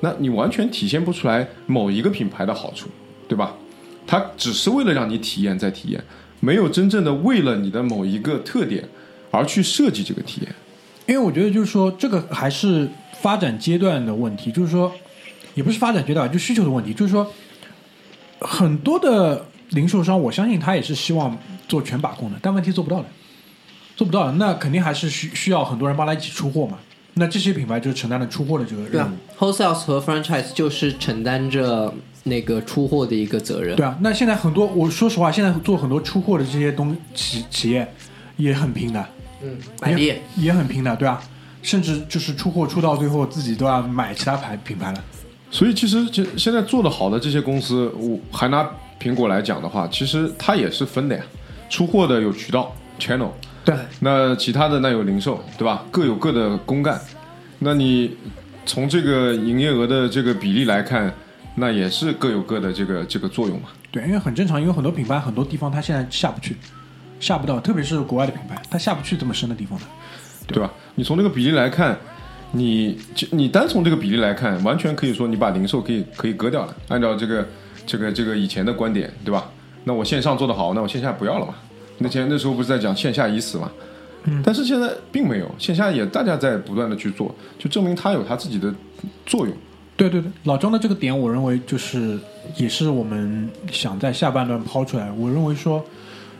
[0.00, 2.88] 那你完全体现不出来某一个品牌的好处，
[3.28, 3.54] 对吧？
[4.06, 6.02] 它只是为了让你体验再体验，
[6.40, 8.88] 没有真正的为了你的某一个特点
[9.30, 10.54] 而去设计这个体验。
[11.06, 12.88] 因为我觉得就是说，这个还是
[13.20, 14.92] 发展阶段的问题，就是说，
[15.54, 17.30] 也不是发展阶段，就需求的问题，就是说，
[18.40, 21.36] 很多的零售商，我相信他也是希望
[21.68, 23.06] 做全把控的，但问题做不到的，
[23.94, 26.78] 做不到的，那肯定还是需需要很多人帮他一起出货嘛。
[27.14, 31.94] 那这些品牌就是承担了出货的这个对啊任务，，wholesale 和 franchise 就是承担着
[32.26, 33.74] 那个出货的一个责任。
[33.76, 33.96] 对啊。
[34.00, 37.90] 那现在很多，我说实话，现在做很多出货的这些东企企业
[38.36, 39.06] 也很拼的，
[39.42, 41.22] 嗯，也也很拼的，对啊。
[41.62, 45.04] 甚至就是出货出到最后，自己都要买其他牌品牌了。
[45.50, 48.68] 所以其实现现在做的好的这些公司，我还拿
[49.00, 51.24] 苹果来讲的话，其实它也是分的呀，
[51.68, 53.30] 出货的有渠道 channel，
[53.64, 55.84] 对，那其他的那有零售，对吧？
[55.90, 57.00] 各有各的公干。
[57.58, 58.16] 那你
[58.64, 61.12] 从这个营业额的这个比例来看，
[61.56, 63.70] 那也是各有各的这个这个作用嘛。
[63.90, 66.56] 对，因为很正常，因为很多品牌很多地方它现在下不去，
[67.18, 69.84] 下不到，特别是国外的品牌，它下不去这么深的地方的。
[70.46, 70.70] 对吧？
[70.94, 71.98] 你从这个比例来看，
[72.52, 76.76] 你就你单从这个比例来看，完全可以说你把零售可以可以割掉了。
[76.88, 77.48] 按照这个
[77.84, 79.50] 这个这个以前的观点，对吧？
[79.84, 81.54] 那我线上做得好，那我线下不要了嘛？
[81.98, 83.72] 那前那时候不是在讲线下已死嘛？
[84.24, 88.74] 嗯，但是现在并没有，线下也大家在不断的去做，就证明它有它自己的
[89.24, 89.56] 作用。
[89.96, 92.18] 对对对，老庄的这个点，我认为就是
[92.56, 95.10] 也是我们想在下半段抛出来。
[95.12, 95.82] 我认为说，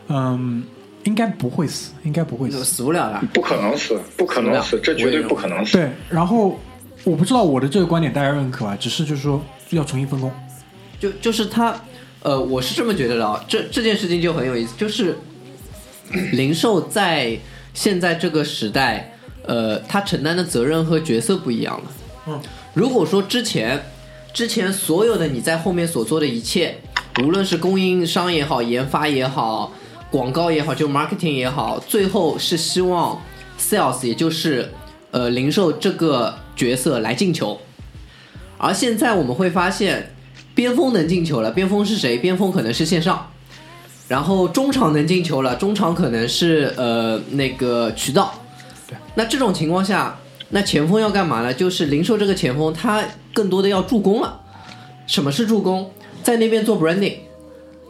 [0.09, 0.62] 嗯，
[1.04, 2.64] 应该不会死，应该不会死。
[2.64, 3.20] 死不了的。
[3.32, 5.72] 不可能死，不可能死，这绝对不可能死。
[5.72, 6.59] 对，然后
[7.04, 10.30] 我不知道我的这个观点大家认可啊，只是就是说要重新分工。
[10.98, 11.74] 就就是他，
[12.22, 15.16] 呃，我是这么觉得的啊，这这件事情就很有意思，就是
[16.32, 17.38] 零售在
[17.72, 19.12] 现在这个时代，
[19.44, 21.84] 呃，他承担的责任和角色不一样了。
[22.28, 22.40] 嗯，
[22.77, 23.83] 如果说之前
[24.35, 26.77] 之前所有的你在后面所做的一切，
[27.22, 29.72] 无论是供应商也好，研发也好，
[30.11, 33.18] 广告也好，就 marketing 也好，最后是希望
[33.59, 34.70] sales 也就是
[35.11, 37.59] 呃零售这个角色来进球。
[38.59, 40.14] 而现在我们会发现，
[40.55, 42.18] 边锋能进球了，边锋是谁？
[42.18, 43.31] 边锋可能是线上，
[44.07, 48.35] 然后中场能进球了，中场可能是呃那个渠道。
[48.87, 50.18] 对，那这种情况下，
[50.51, 51.53] 那前锋要干嘛呢？
[51.53, 53.03] 就是零售这个前锋，他
[53.34, 54.40] 更多的要助攻了。
[55.07, 55.90] 什么是助攻？
[56.22, 57.16] 在那边做 branding，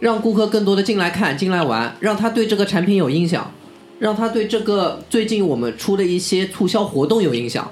[0.00, 3.50] 让顾客更多的进来看、进来玩，让他对这个产品有印象，
[3.98, 7.70] 让他对这个最近我们出的一些促销活动有印象。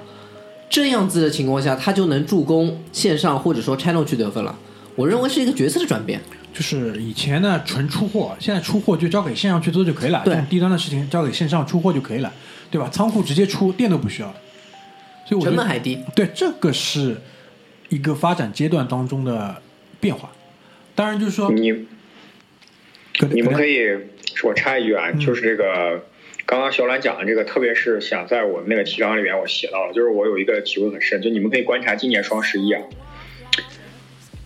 [0.69, 4.55] 这样子的情况下，他就能助攻线上或者说 channel 去得分了。
[4.95, 6.21] 我认为是一个角色的转变。
[6.53, 12.31] 就是以前呢纯出货，现在出货就交给线上去做就可以了，对低端的事情交给线上出货就可以了，
[12.71, 12.89] 对吧？
[12.89, 14.35] 仓库直接出，店都不需要了。
[15.25, 17.17] 所以我成本还低，对，这个是
[17.89, 19.61] 一个发展阶段当中的
[19.99, 20.31] 变化。
[20.93, 21.87] 当然，就是说，你
[23.31, 23.97] 你们可以以，
[24.43, 26.05] 我插一句啊，就是这个
[26.45, 32.81] 刚刚小冉讲的这个，特别是想在我们那个提纲里面我写到了，就是我有一个体会很深，就你们可以观察今年双十一啊，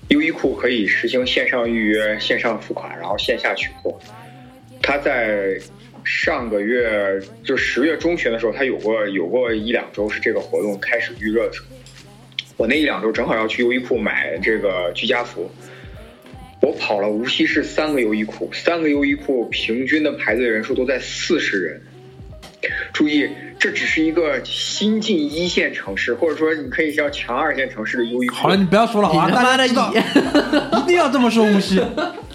[0.07, 3.99] 优衣库可以实行线上预约、线上付款，然后线下取货。
[4.81, 5.59] 它在
[6.03, 11.67] 上个月就十月中旬的时候，他有过有过一两周是这个活动开始预热的时候，
[12.57, 15.49] 我那一两周正好要去优衣库买这个居家服。
[16.61, 21.81] 我跑了无锡市三个优衣库，三个优衣库平均的排队人数都在四十人。
[22.91, 28.35] 注意，这只是一个新进一线城市，或者说你可以叫强二线城市的优衣库。
[28.35, 29.31] 好了，你不要说了，好吧？
[29.31, 31.81] 大家知一定要这么说无锡。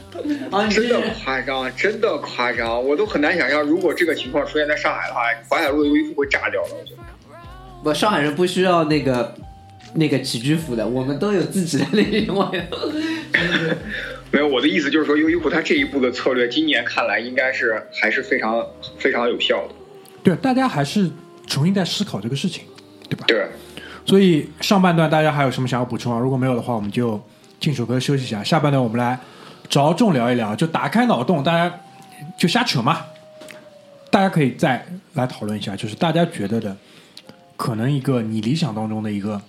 [0.50, 6.68] 啊，真的夸张，真的夸张，我都很难想象，如果这个情况出现在上海的话，淮海路的优衣库会炸掉了。
[6.70, 7.02] 我觉得。
[7.82, 9.34] 不，上海人不需要那个
[9.94, 12.50] 那个起居服的，我们都有自己的那种。
[14.30, 18.66] 没有，我的意思就是说，优衣库它这一步的策略，今年看来应该是还是非常
[18.98, 19.74] 非常有效的。
[20.24, 21.08] 对，大家还是
[21.46, 22.64] 重新在思考这个事情，
[23.08, 23.24] 对吧？
[23.28, 23.46] 对，
[24.04, 26.18] 所以上半段大家还有什么想要补充啊？
[26.18, 27.20] 如果没有的话，我们就
[27.60, 28.42] 进首歌休息一下。
[28.42, 29.16] 下半段我们来
[29.68, 31.80] 着重聊一聊，就打开脑洞，大家
[32.36, 33.04] 就瞎扯嘛。
[34.10, 34.84] 大家可以再
[35.14, 36.76] 来讨论一下，就是大家觉得的，
[37.56, 39.40] 可能一个你理想当中的一个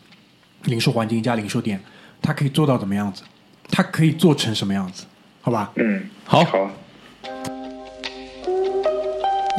[0.64, 1.80] 零售环境加零售店，
[2.22, 3.24] 它可以做到怎么样子？
[3.70, 5.06] 它可以做成什么样子？
[5.42, 5.72] 好吧？
[5.76, 6.70] 嗯，好好。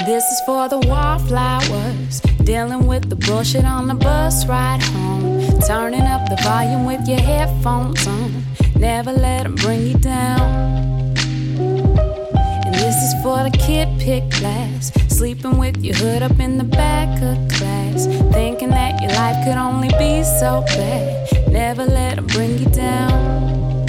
[0.04, 5.58] This is for the wallflowers, dealing with the bullshit on the bus ride home.
[5.66, 8.45] Turning up the volume with your headphones on,
[8.78, 10.40] never let them bring you down.
[12.64, 16.64] And this is for the kid pick class, sleeping with your hood up in the
[16.64, 21.48] back of class, thinking that your life could only be so bad.
[21.50, 23.86] Never let them bring you down.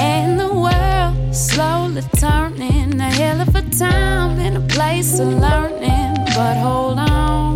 [0.00, 6.16] And the world slowly turning, a hell of a time and a place of learning.
[6.34, 7.51] But hold on,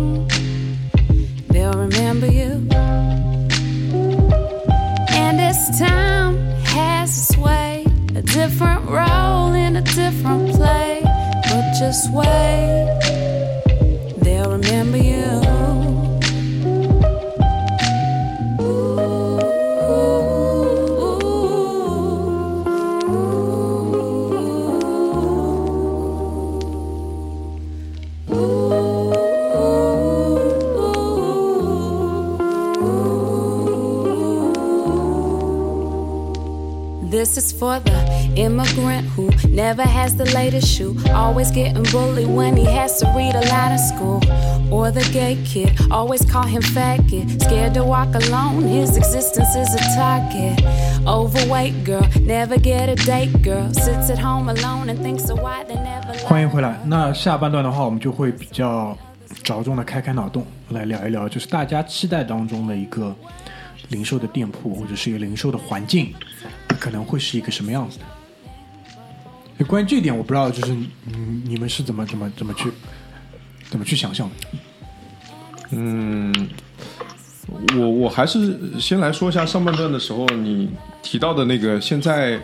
[8.97, 11.01] role in a different play.
[11.49, 12.99] But just wait,
[14.17, 15.57] they'll remember you.
[37.09, 42.56] This is for the immigrant who never has the latest shoe, always getting bullied when
[42.56, 44.20] he has to read a lot in school.
[44.70, 49.74] Or the gay kid, always call him faggot, scared to walk alone, his existence is
[49.74, 50.62] a target.
[51.06, 55.64] Overweight girl, never get a date girl, sits at home alone and thinks of why
[55.64, 56.78] they never 欢迎回来。
[56.86, 58.96] 那下半段的话，我们就会比较
[59.42, 63.14] 着重的开开脑洞，来聊一聊，就是大家期待当中的一个
[63.88, 66.14] 零售的店铺或者是一个零售的环境，
[66.78, 68.04] 可能会是一个什么样子的。
[69.65, 70.73] 关于这一点，我不知道，就是
[71.07, 72.69] 嗯，你们是怎么怎么怎么去
[73.69, 74.35] 怎么去想象的？
[75.71, 76.33] 嗯，
[77.75, 80.69] 我我还是先来说一下上半段的时候你
[81.01, 82.39] 提到的那个，现在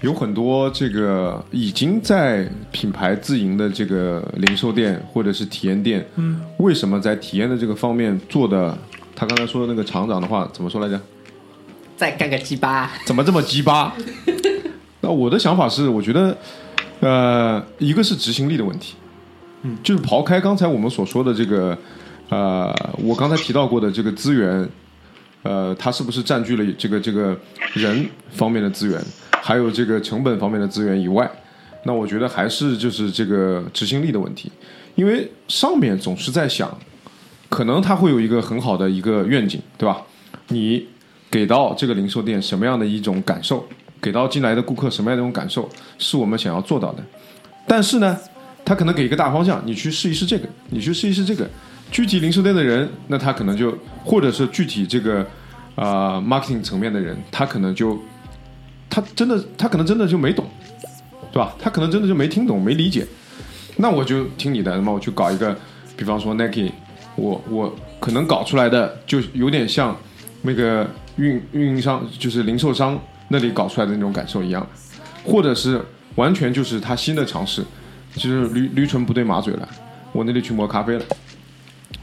[0.00, 8.76] 有很多这个已经在品牌自营的这个零售店或者是体验店，嗯，为什么在体验的这个方面做的？
[9.18, 11.00] 他刚才说的那个厂长的话怎么说来着？
[11.96, 13.94] 再干个鸡巴，怎么这么鸡巴？
[15.06, 16.36] 那我的想法是，我觉得，
[16.98, 18.96] 呃，一个是执行力的问题，
[19.62, 21.78] 嗯，就是刨开刚才我们所说的这个，
[22.28, 24.68] 呃，我刚才提到过的这个资源，
[25.44, 27.38] 呃，它是不是占据了这个这个
[27.74, 29.00] 人方面的资源，
[29.40, 31.30] 还有这个成本方面的资源以外，
[31.84, 34.50] 那我觉得还是就是这个执行力的问题，
[34.96, 36.76] 因为上面总是在想，
[37.48, 40.02] 可能他会有一个很好的一个愿景，对吧？
[40.48, 40.84] 你
[41.30, 43.64] 给到这个零售店什么样的一种感受，
[44.06, 47.02] 给到进来的顾客什么样的一种感受，是我们想要做到的。
[47.66, 48.16] 但是呢，
[48.64, 51.44] 他可能给一个大方向，你去试一试这个，你去试一试这个。
[51.90, 55.22] 具体零售店的人，那他可能就，或者是具体这个
[55.74, 57.98] 啊、呃 marketing 层面的人，他可能就，
[58.88, 60.44] 他真的，他可能真的就没懂，
[61.32, 61.52] 对吧？
[61.58, 63.04] 他可能真的就没听懂，没理解。
[63.76, 65.56] 那我就听你的，那么我去搞一个，
[65.96, 66.70] 比方说 Nike，
[67.16, 69.96] 我我可能搞出来的就有点像
[70.42, 72.96] 那个运运营商，就是零售商
[73.28, 74.66] 那里搞出来的那种感受一样，
[75.24, 75.80] 或者是
[76.16, 77.64] 完全就是他新的尝试，
[78.14, 79.68] 就是驴驴唇不对马嘴了，
[80.12, 81.04] 我那里去磨咖啡了，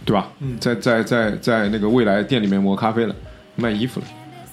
[0.06, 0.32] 对吧？
[0.40, 3.16] 嗯，在在在在那个未来店里面磨咖啡了，
[3.56, 4.06] 卖衣服了，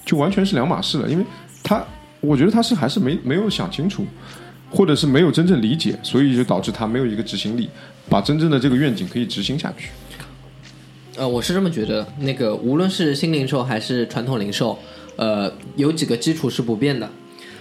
[0.05, 1.25] 就完全是两码事了，因为
[1.63, 1.83] 他
[2.19, 4.05] 我觉得他是还是没没有想清楚。
[4.73, 7.69] 或者是没有真正理解，所以就导致他没有一个执行力，
[8.07, 9.89] 把真正的这个愿景可以执行下去。
[11.17, 14.79] 呃，我是这么觉得，那个无论是新零售还是传统零售，
[15.21, 17.07] 呃，有几个基础是不变的，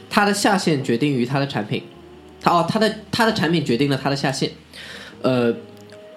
[0.09, 1.83] 它的下限决定于它的产品，
[2.41, 4.51] 它哦，它的它的产品决定了它的下限。
[5.21, 5.55] 呃，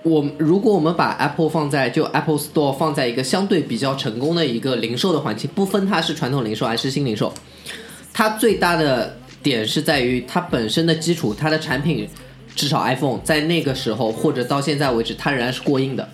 [0.04, 7.34] 我如果我们把 Apple 放在就 Apple Store 放在一个相对比较成功的一个零售的环境，不分它是传统零售还是新零售，
[8.14, 12.08] 它最大的点是在于它本身的基础，它的产品
[12.56, 16.08] 至少 iPhone 在那个时候或者到现在为止，它仍然是过硬的。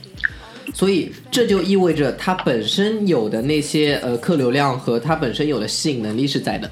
[0.80, 6.72] 所以这就意味着它本身有的那些呃客流量和它本身有的吸引能力是在的。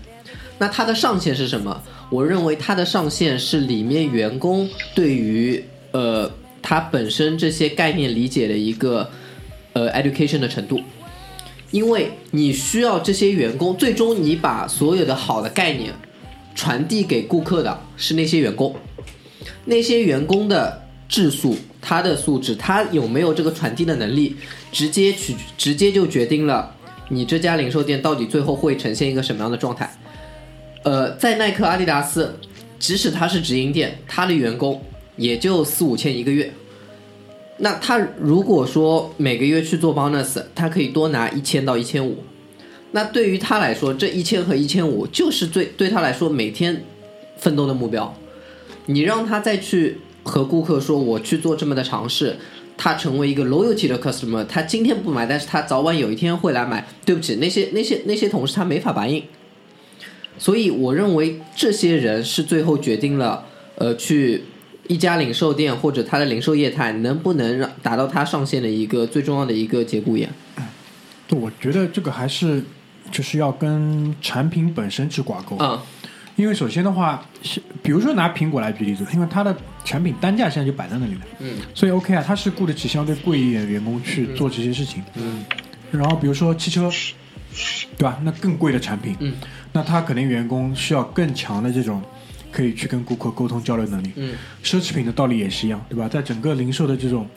[0.58, 1.84] 那它的上限是什么？
[2.10, 6.32] 我认为它的上限是里面员工对于呃
[6.62, 9.10] 它本身这些概念理解的一个
[9.74, 10.80] 呃 education 的程度。
[11.72, 15.94] 因为你需要这些员工，最终你把所有的好的概念
[16.56, 18.74] 传递给顾客的是那些员工，
[19.66, 21.58] 那些员工的质素，
[21.88, 24.36] 他的素质，他有没有这个传递的能力，
[24.74, 26.76] 直接取直接就决定了
[27.08, 29.90] 你这家零售店到底最后会呈现一个什么样的状态。
[30.84, 32.38] 呃，在耐克、阿迪达斯，
[32.78, 34.82] 即使他是直营店，他的员工
[35.16, 36.52] 也就四五千一个月。
[37.60, 42.18] 那他如果说每个月去做 bonus，他可以多拿一千到一千五。
[42.92, 46.84] 那对于他来说，这一千和一千五就是最对他来说每天
[47.38, 48.14] 奋斗的目标。
[48.88, 52.38] 你让他再去和顾客说我去做这么的尝试，
[52.76, 56.86] 他成为一个 loyalty 的 customer，他今天不买，但是他早晚有一天会来买。
[57.06, 59.24] 对不起，那些那些那些同事他没法答应。
[60.38, 64.44] 所以我认为这些人是最后决定了，呃，去
[64.88, 70.30] 一家零售店或者他的零售业态能不能让达到他上线的一个最重要的一个节骨眼。
[71.30, 72.64] 我觉得这个还是
[73.12, 75.58] 就是要跟产品本身去挂钩。
[75.58, 75.84] 啊、
[76.38, 85.44] 因为首先的话，是比如说拿苹果来举例子，因为它的产品单价现在就摆在那里了，嗯，所以 OK 啊，它是雇得起相对贵一点的员工去做这些事情，嗯，
[85.92, 86.90] 然后比如说汽车，
[87.98, 88.20] 对吧？
[88.24, 89.34] 那更贵的产品，嗯，
[89.74, 92.02] 那它肯定员工需要更强的这种
[92.52, 96.08] 可以去跟顾客沟通交流能力，嗯，奢侈品的道理也是一样，对吧？
[96.08, 97.28] 在整个零售的这种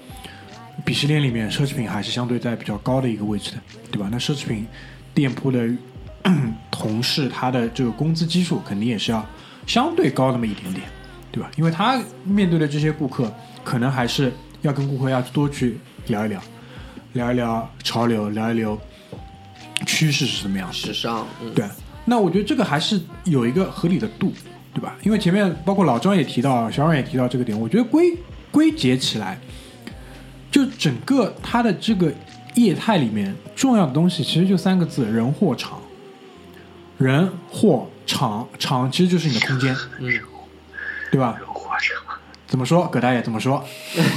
[0.84, 3.58] 鄙视链里面，奢侈品还是相对在比较高的一个位置的，
[3.90, 4.10] 对吧？
[4.12, 4.66] 那奢侈品
[5.14, 5.66] 店铺的
[6.70, 9.24] 同事，他的这个工资基数肯定也是要
[9.66, 10.86] 相对高那么一点点，
[11.32, 11.50] 对吧？
[11.56, 13.32] 因为他面对的这些顾客，
[13.64, 16.40] 可能还是要跟顾客要多去聊一聊，
[17.14, 18.76] 聊一聊潮流，聊一聊
[19.86, 20.72] 趋势是什么样的。
[20.72, 21.66] 时尚，嗯，对，
[22.04, 24.32] 那我觉得这个还是有一个合理的度，
[24.74, 24.96] 对吧？
[25.02, 28.16] 因为前面包括老张也提到，小冉也提到这个点，我觉得归
[28.50, 29.38] 归结起来，
[30.50, 32.12] 就整个它的这个
[32.54, 35.79] 业态里面重要的东西，其实就三个字：人、货、场。
[37.00, 40.20] 人、货、场，场其实就是你的空间，嗯，
[41.10, 41.34] 对吧？
[42.46, 42.86] 怎么说？
[42.88, 43.64] 葛大爷怎么说？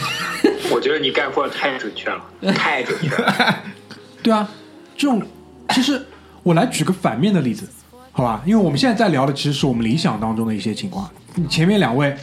[0.70, 3.64] 我觉得你概括的太准确了，太准确了。
[4.22, 4.50] 对啊，
[4.98, 5.22] 这种
[5.70, 6.06] 其实
[6.44, 7.66] 我来举个反面的例子，
[8.12, 8.42] 好吧？
[8.46, 11.10] 因为我们现在在聊的其实是我们理想当中的一些情况，
[11.50, 12.14] 前面两位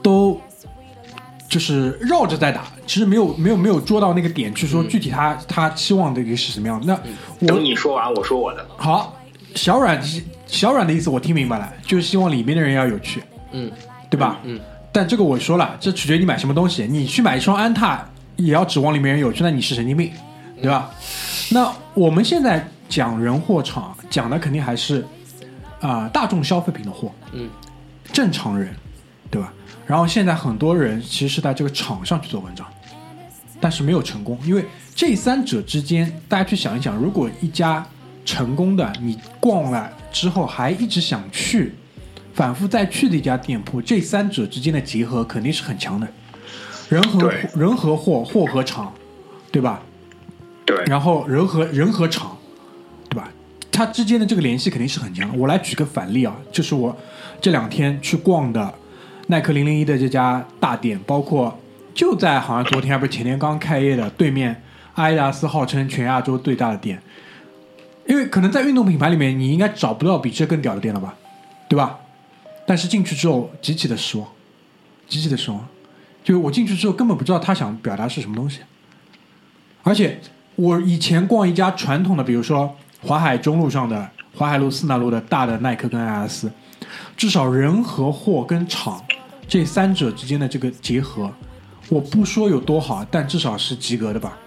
[0.00, 0.40] 都
[1.48, 6.86] 就是绕着在打，其实没有没有没有捉到那个点去说具体他、他期望的一个是什么样的。
[6.86, 6.94] 那
[7.40, 8.64] 我等你说完，我说我的。
[8.76, 9.16] 好，
[9.54, 10.02] 小软
[10.46, 13.70] 小软的意思我听明白了，就是希望里面的人要有趣，嗯，
[14.10, 14.38] 对吧？
[14.44, 14.60] 嗯。
[14.92, 16.86] 但这个我说了，这取决于你买什么东西。
[16.86, 18.04] 你去买一双安踏，
[18.36, 20.12] 也要指望里面人有趣，那你是神经病，
[20.62, 20.88] 对吧？
[21.50, 25.04] 那我们现在讲人货场，讲的肯定还是
[25.80, 27.50] 啊、大众消费品的货，嗯，
[28.12, 28.72] 正常人，
[29.30, 29.52] 对吧？
[29.84, 32.64] 然后现在很多人其实是在这个场上去做文章，
[33.60, 37.84] 但是没有成功，因为这三者之间，大家去想一想，如果一家
[38.24, 41.74] 成功的，你逛了之后还一直想去，
[42.32, 46.08] 反复再去的一家店铺，这三者之间的结合肯定是很强的，
[46.88, 48.92] 人和人和货，货和场，
[49.52, 49.82] 对吧？
[50.64, 52.36] 对，然后人和人和场，
[53.10, 53.28] 对吧？
[53.70, 55.38] 它之间的这个联系肯定是很强的。
[55.38, 56.96] 我来举个反例啊，就是我
[57.40, 58.72] 这两天去逛的
[59.26, 61.58] 耐克零零一的这家大店，包括
[61.92, 64.62] 就在好像昨天还不是前天刚开业的对面，
[64.94, 67.02] 阿迪达斯号称全亚洲最大的店。
[68.06, 71.14] 因为可能在运动品牌里面，你应该找不到比这更屌的店了吧，
[71.68, 71.98] 对吧？
[72.66, 74.26] 但是进去之后极其的失望，
[75.08, 75.66] 极其的失望。
[76.22, 78.60] 就是我进去之后根本不知道他想表达是什么东西，
[79.82, 80.18] 而且
[80.56, 82.74] 我以前逛一家传统的，比如说
[83.06, 86.50] 淮海中路上的淮海路四南路的大的耐克跟阿迪达斯，
[87.16, 89.04] 至少人和货跟厂
[89.46, 91.30] 这三者之间的这个结合，
[91.90, 94.38] 我不说有多好，但至少是及格的吧，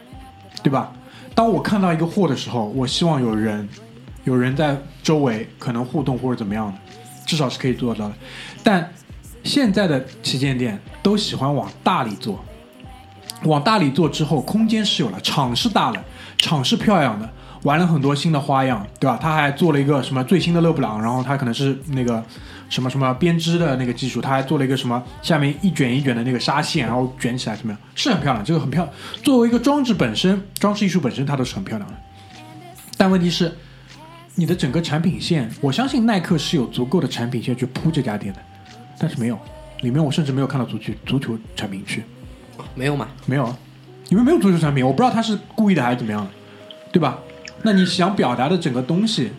[0.64, 0.92] 对吧？
[1.38, 3.70] 当我看到一个货的时候，我希望有人，
[4.24, 6.80] 有人在周围可能互动或者怎么样的，
[7.28, 8.16] 至少是可以做到的。
[8.64, 8.92] 但
[9.44, 12.44] 现在的旗舰店都喜欢往大里做，
[13.44, 16.04] 往大里做之后，空间是有了，场是大了，
[16.40, 17.30] 场是漂亮的，
[17.62, 19.20] 玩了很多新的花样，对吧？
[19.22, 22.24] 他还做了一个什么最新的勒布朗，然后他可能是那个
[22.70, 27.82] 什么什么编织的那个技术，他还做了一个什么下面一卷一卷的那个纱线，然后卷起来怎么样？
[27.96, 28.96] 是很漂亮，这个很漂亮。
[29.24, 31.96] 作为一个装置本身，装饰艺术本身，它都是很漂亮的。
[32.98, 33.56] 但问题是，
[34.36, 38.40] 你的整个产品线，我相信耐克是有足够的产品线去铺这家店的，
[39.00, 39.40] 但是没有，
[39.82, 42.04] 里面我甚至没有看到足球足球产品区。
[42.76, 43.08] 没有嘛？
[43.26, 43.58] 没有啊，
[44.10, 46.30] 你们没有足球产品，我不知道他是故意的还是怎么样的，
[46.92, 47.20] 对吧？
[47.64, 49.32] 那你想表达的整个东西，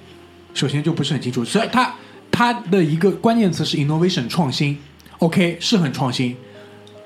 [0.55, 1.45] 首先就不是很清楚。
[1.45, 1.95] 所以它
[2.39, 4.79] 它的一个关键词是 innovation 创新
[5.19, 6.37] ，OK 是很创新，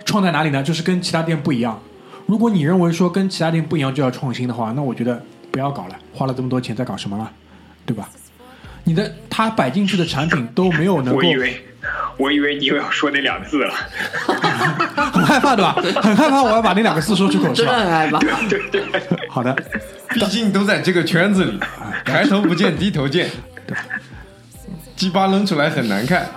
[0.05, 0.63] 创在哪里呢？
[0.63, 1.81] 就是跟其他店不一样。
[2.27, 7.33] 如果你认为说跟其他店不一样就要创新的话，那我觉得不要搞了，花了这么多钱在搞什么了，
[7.87, 8.11] 对吧？
[8.85, 11.65] 你的他摆进去的产品都没有能够我，以为，
[12.19, 13.73] 我以为你又要说那两个字了。
[15.15, 15.73] 很害怕对吧？
[16.03, 17.79] 很害怕我要把那两个字说出口是真的吧？
[17.79, 18.19] 很害怕。
[18.51, 19.57] 对对对好的，
[20.11, 21.59] 毕竟都在这个圈子里，
[22.05, 23.31] 抬头不见低头见，
[25.03, 26.29] 鸡巴扔出来很难看。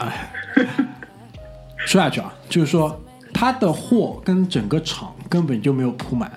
[1.85, 2.99] 说下去啊，就是说
[3.31, 6.31] 他的货跟整个厂根本就没有铺满，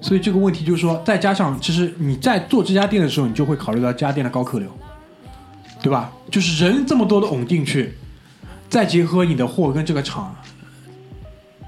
[0.00, 4.70] 所以这个问题就是说，再加上其实你在做这家店的时候，你就会考虑到这家店的高客流，
[5.82, 6.10] 对吧？
[6.30, 7.92] 就是人这么多的涌进去，
[8.70, 10.34] 再结合你的货跟这个厂，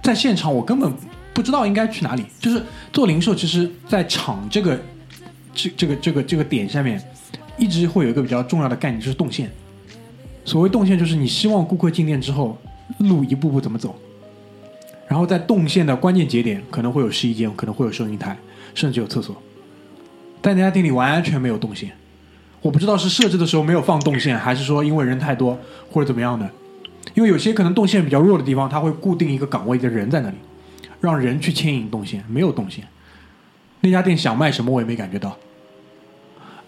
[0.03, 0.91] 在现场我根本
[1.35, 2.25] 不知道应该去哪里。
[2.41, 4.81] 就是做零售，其实在厂这个
[5.53, 6.99] 这这个这个这个点下面，
[7.57, 9.51] 一直会有一个比较重要的概念，就是动线。
[10.45, 12.57] 所谓动线，就是你希望顾客进店之后，
[12.99, 13.95] 路一步步怎么走，
[15.09, 18.37] 然后在动线的关键节点，可能会有试衣间，可能会有收银台，
[18.75, 19.35] 甚至有厕所。
[20.41, 21.91] 但那家店里完全没有动线，
[22.63, 25.59] 我不知道是设置的时候没有放动线，还是说因为人太多
[25.91, 26.49] 或者怎么样的。
[27.15, 30.37] 因为有些可能动线比较弱的地方，它会固定一个岗位的人在那里，
[31.01, 32.85] 让人去牵引动线，没有动线。
[33.81, 35.37] 那家店想卖什么我也没感觉到。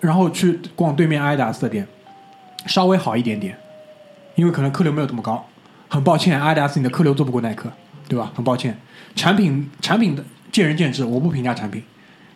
[0.00, 1.86] 然后去逛对面阿迪达斯的店，
[2.66, 3.58] 稍微好一点点，
[4.34, 5.46] 因为可能客流没有这么高。
[5.88, 7.72] 很抱歉，阿迪达斯你的客流做不过耐克，
[8.08, 8.30] 对吧？
[8.34, 8.78] 很抱歉，
[9.14, 11.82] 产品产品的见仁见智，我不评价产品，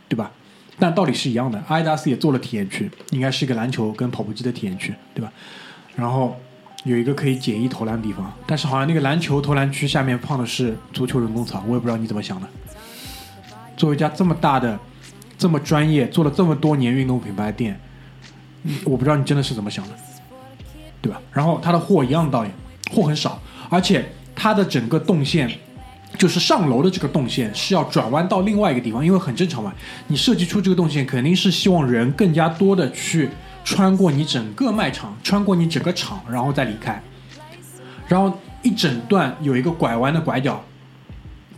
[0.08, 0.30] 对吧？
[0.78, 5.30] 但道理是一样的，阿迪达斯也做了体验区，应该是一个篮球跟跑步机的体验区，对吧？
[5.94, 6.36] 然后
[6.84, 12.48] 有一个可以简易投篮的地方，但是好像那个篮球投篮区下面放的是足球人工草，我也不知道你怎么想的。
[13.76, 14.78] 作为一家这么大的、
[15.42, 17.76] 这么专业、做了这么多年运动品牌店，
[18.84, 19.94] 我不知道你真的是怎么想的，
[21.00, 21.20] 对吧？
[21.32, 22.50] 然后它的货一样道理，
[22.92, 25.50] 货很少，而且它的整个动线，
[26.16, 29.74] 就是上楼的这个动线是要转弯到另外一个地方，因为很正常嘛，
[30.06, 33.28] 你设计出这个动线肯定是希望人更加多的去
[33.64, 37.02] 穿过你整个卖场，穿过你整个场，然后再离开。
[38.06, 40.62] 然后一整段有一个拐弯的拐角，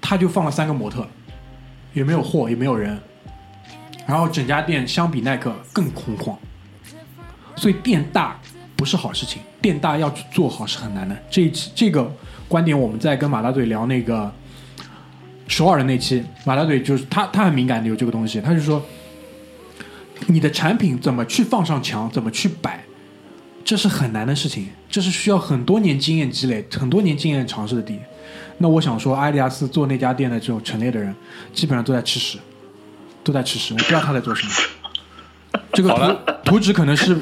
[0.01, 1.07] 他就放了三个模特，
[1.93, 2.99] 也没有货，也没有人。
[4.07, 6.36] 然后整家店相比耐克更空旷，
[7.57, 8.38] 所以店大
[8.76, 11.16] 不是好事情，店大要去做好是很难的。
[11.30, 12.12] 这一期这个
[12.46, 14.30] 观点我们在跟马大嘴聊那个
[15.48, 18.84] 首尔的那期，马大嘴就是他他很敏感的有这个东西，他就说
[20.26, 22.84] 你的产品怎么去放上墙，怎么去摆，
[23.64, 27.98] 这是很难的事情，这是需要很多年经验积累、很多年经验尝试的地。
[28.59, 31.14] 那我想说，阿迪达斯做那家店的这种陈列的人，
[31.52, 32.38] 基本上都在吃屎，
[33.24, 33.74] 都在吃屎。
[33.74, 34.52] 我不知道他在做什么。
[35.72, 35.90] 这个
[36.44, 37.16] 图图纸可能是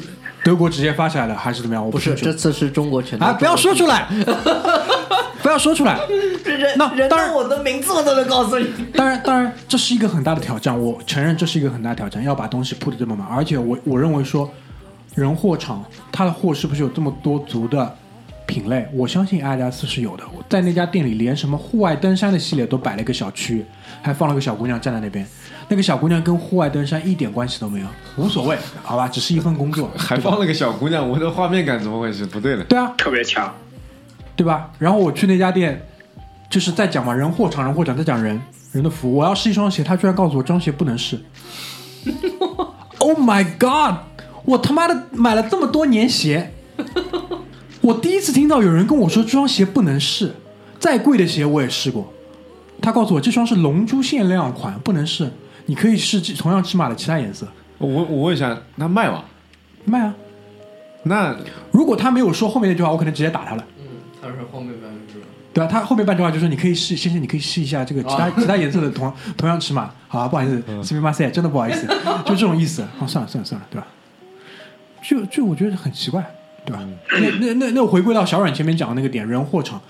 [0.44, 1.84] 德国直接发下来的，还是怎么样？
[1.84, 3.32] 我不是，这次是中国全啊！
[3.38, 4.07] 不要说出来，
[5.42, 5.98] 不要说出来。
[6.44, 8.66] 人那当然我的名字我都能告诉你。
[8.94, 14.50] 当然，当然，这是一个很大的挑战，我承认这是一个很大的挑战，要把东西铺的这么满，而且我我认为说，
[15.14, 17.96] 人货场它的货是不是有这么多足的
[18.46, 18.86] 品类？
[18.92, 23.64] 我相信阿迪达斯是有的，在那家店里连什么户外登山的系列都摆了一个小区，
[24.03, 25.26] 还放了个小姑娘站在那边，
[25.73, 27.87] 那个小姑娘跟户外登山一点关系都没有，
[28.18, 32.27] 无所谓，好吧，只是一份工作， 还放了个小姑娘，我的画面感怎么回事？
[32.27, 33.51] 不对了，对啊，特别强。
[34.37, 34.70] 对吧？
[34.79, 35.83] 然后我去那家店，
[36.51, 38.39] 就是在讲嘛，人货场，人货场，在讲人
[38.73, 39.16] 人的服务。
[39.16, 41.18] 我要试一双鞋，他居然告诉我这双鞋不能试。
[42.99, 43.97] oh my god！
[44.45, 46.53] 我他妈的买了这么多年鞋，
[47.81, 50.35] 我第一次听到有人跟我说这双鞋不能试。
[50.79, 52.12] 再贵的鞋我也试过，
[52.83, 55.31] 他告诉我这双是龙珠限量款，不能试。
[55.67, 57.47] 你可以试同样尺码的其他颜色，
[57.79, 59.25] 我我问一下，那卖吗？
[59.85, 60.15] 卖啊。
[61.05, 61.37] 那
[61.73, 63.65] 如果他没有说后面那句话，我可能直接打他了。
[63.81, 63.85] 嗯，
[64.21, 65.15] 他是后面百分之。
[65.53, 71.87] 对啊，他后面半句话就说你可以试，先生你可以试一下这个其他、其他颜色的同同样尺码，好啊，不好意思，斯密马塞，真的不好意思，
[72.25, 72.83] 就这种意思。
[73.01, 73.87] 哦，算了算了算了，对吧？
[75.03, 76.25] 就就我觉得很奇怪，
[76.65, 76.83] 对吧？
[77.11, 79.81] 那那那那我回归到小阮前面讲的那个点，人货场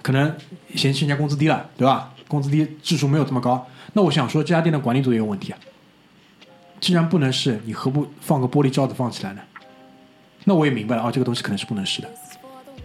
[0.00, 0.34] 可能
[0.74, 2.13] 嫌弃人家工资低了，对吧？
[2.34, 3.66] 工资低，质数没有这么高。
[3.92, 5.58] 那我想说，这家店的管理组也有问题啊。
[6.80, 9.40] 既然不能试，你何不放个玻璃罩子放起来呢？
[10.44, 12.08] 那我也明白了啊，这个东西可能是不能试的，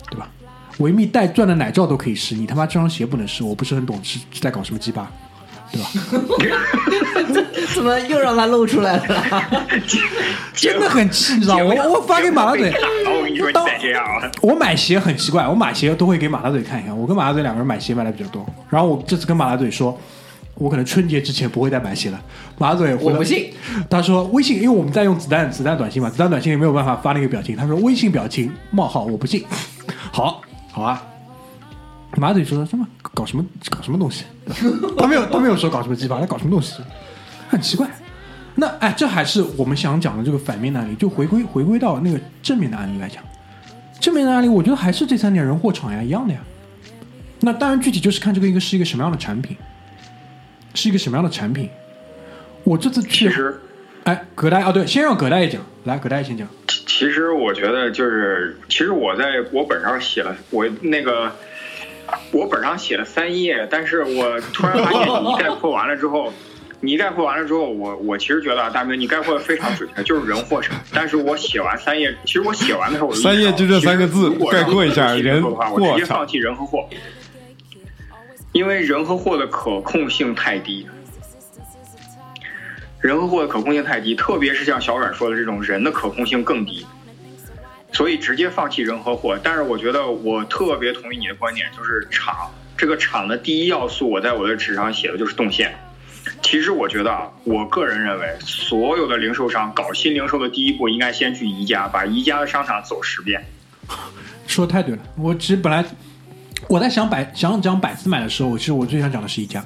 [0.09, 0.29] 对吧？
[0.77, 5.11] 维密带钻的奶罩都可以试，你他妈这双鞋不能试，我不是很懂是是在搞什么鸡巴，
[5.69, 5.89] 对吧？
[7.73, 9.43] 怎么又让他露出来了？
[10.55, 11.65] 真的很气，你知道吗？
[11.65, 12.71] 我我发给马大嘴，
[13.39, 16.97] 我跟你说，你当再这样啊， 我买鞋很奇怪，我买鞋都会给马大嘴看一看。
[16.97, 19.97] 我跟马大嘴两个人买鞋买的比较多，然后我这次跟马大嘴说，
[20.55, 22.21] 我可能春节之前不会再买鞋了。
[22.57, 23.51] 马大嘴回我不信，
[23.89, 29.43] 他说微信，因为我们在用子弹子弹短信嘛，子弹短信也没有办法发那个表情，他说微信表情冒号我不信，
[30.11, 31.01] 好好啊。
[32.17, 34.25] 马嘴说什么搞什么搞什么东西？
[34.97, 36.81] 他没有他没有说搞什么鸡巴，他搞什么东西？
[37.47, 37.87] 很奇怪。
[38.55, 43.23] 那哎，这还是我们想讲的这个反面的案例，就回归回归到那个正面的案例来讲。
[43.99, 46.39] 正面的案例，我觉得还是这三点人货场呀一样的呀。
[47.41, 49.55] 那当然，具体就是看这个一个是一个什么样的产品，
[50.73, 51.69] 是一个什么样的产品。
[52.63, 53.59] 我这次去，其实
[54.03, 56.47] 哎，葛大爷哦，对，先让葛大爷讲，来，葛大爷先讲。
[56.67, 61.31] 其其实我觉得就是，其实我在我本上写了我那个。
[62.31, 66.33] 我本上写了三页，但是我突然发现你概括完了之后，
[66.81, 70.79] 你概括完了之后，我我其实觉得啊，大明你概括的非常准确，就是人货场。
[70.93, 76.87] 但是我写完三页，其实我写完的时候，我三页就这三个字概括一下我人的话，我货场直接放弃人和货，
[78.53, 80.87] 因为人和货的可控性太低。
[83.01, 86.85] 人和货的可控性太低，特别是像小阮说的这种人的可控性更低，
[87.93, 89.37] 所以直接放弃人和货。
[89.41, 95.77] 但是我觉得我特别同意你的观点，就是场这个场的第一要素，我在我的纸上写的就是动线。
[96.41, 103.43] 其实我觉得啊，我个人认为，所有的零售商搞新零售的第一步，应该先去宜家，把宜家的商场走十遍。
[104.47, 105.85] 说的太对了，我其实本来
[106.67, 109.63] 我在想百想讲百思买的时候，其实我最想讲的是一家，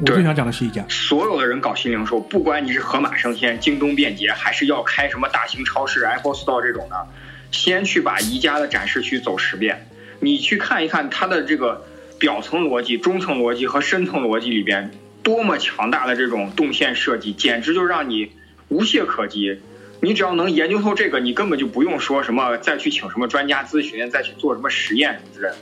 [0.00, 0.84] 我最想讲的是一家。
[0.88, 7.06] 所有的人搞新零售，不管你是盒马生鲜、京东便捷，还是要开什么大型超市、Apple Store 这种的，
[7.50, 9.88] 先去把宜家的展示区走十遍，
[10.20, 11.86] 你去看一看它的这个
[12.18, 14.90] 表层逻辑、中层逻辑和深层逻辑里边
[15.28, 18.32] 多么强大的这种动线设计，简直就让你
[18.68, 19.60] 无懈可击。
[20.00, 25.56] 你只要能研究透这个，你根本就不用说什么再去请什么专家咨询，再去做什么实验什么之类的。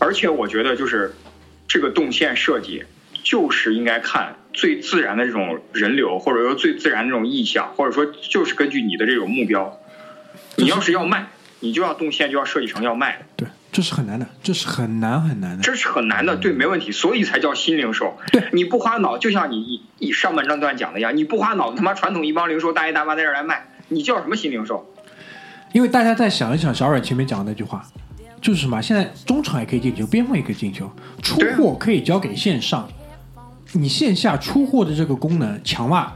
[0.00, 1.14] 而且我觉得就是
[1.68, 2.82] 这个动线设计，
[3.22, 9.78] 就是应该看最自然的这种人流，或者说最自然的这种意向，或者说就是根据你的这种目标，
[10.56, 11.28] 你要是要卖，
[11.60, 15.62] 你就要动线就要设计成要卖，对，这是很难的，这是很难很难的。
[15.62, 18.18] 这是很难的，对，没问题，所以才叫新零售。
[18.30, 24.86] 对你不花脑，就像你一一上半段讲的一样，你不花脑子，他妈传统一帮零售大爷大妈在这儿来卖，你叫什么新零售？
[25.72, 27.82] 因为大家再想一想小阮前面讲的那句话，
[28.42, 28.82] 就是什么？
[28.82, 30.90] 现在中场也可以进球，边锋也可以进球，
[31.22, 32.86] 出货可以交给线上，
[33.72, 36.14] 你线下出货的这个功能强吧，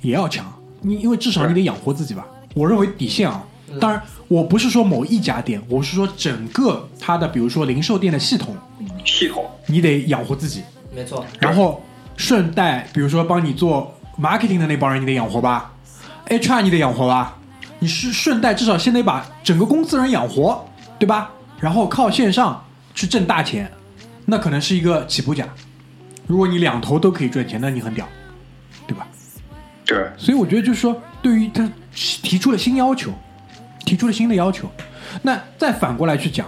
[0.00, 0.44] 也要强。
[0.80, 2.26] 你因为至少你得养活自己吧。
[2.54, 3.44] 我认为底线啊，
[3.80, 8.54] 当然我不是说某一家店，我是说整个它的，比如说零售店的系统，
[9.04, 10.62] 系统你得养活自己，
[10.94, 11.82] 没错，然后
[12.16, 15.72] 顺带比如说帮你做 marketing 的那帮人，你得养活吧
[16.26, 17.38] ，HR 你得养活吧，
[17.78, 20.62] 你是顺带至少先得把整个公司人养活，
[20.98, 21.30] 对吧？
[21.58, 22.62] 然后靠线上
[22.94, 23.70] 去挣大钱，
[24.26, 25.48] 那可能是一个起步价。
[26.26, 28.06] 如果你两头都可以赚钱，那你很屌，
[28.86, 29.06] 对吧？
[29.86, 33.10] 对，所以我觉得就是说，对于他提出了新要求，
[33.84, 34.68] 提出了新的要求，
[35.22, 36.46] 那再反过来去讲，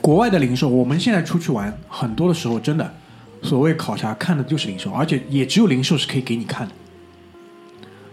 [0.00, 2.94] 国外的零售，我们现在出去玩，很多的时候真的
[3.42, 6.74] 所谓考察看的就是零售，而且也只有零售是可以给你看的。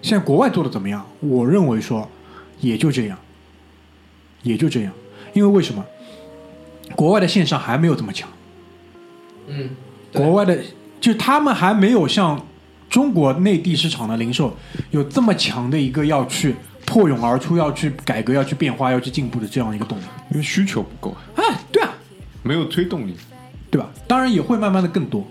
[0.01, 1.05] 现在国外做的怎么样？
[1.19, 2.07] 我认为说
[2.59, 3.17] 也就这样，
[4.43, 4.93] 也就这样，
[5.33, 5.83] 因为为什么？
[6.95, 8.29] 国外的线上还没有这么强。
[9.47, 9.69] 嗯，
[10.13, 10.57] 国外的，
[11.01, 12.41] 就他们还没有像
[12.89, 14.55] 中国内地市场的零售
[14.91, 16.55] 有这么强的一个要去
[16.87, 20.03] 破蛹而出、要去改革、要去变化、要去进步的这样一个动力。
[20.31, 21.93] 因为需求不够，哎，对啊，
[22.41, 23.15] 没有推动力。
[23.69, 23.89] 对吧？
[24.07, 25.27] 当然也会慢慢的更多。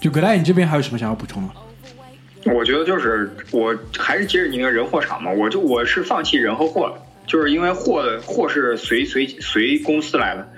[0.00, 2.50] 就葛大爷，你这边还有什么想要补充的？
[2.54, 6.94] 我觉得就是我还是接着你那个人货场嘛，我就我是放弃人和货了，
[7.26, 10.50] 就是因为货的货是随随随公司来的。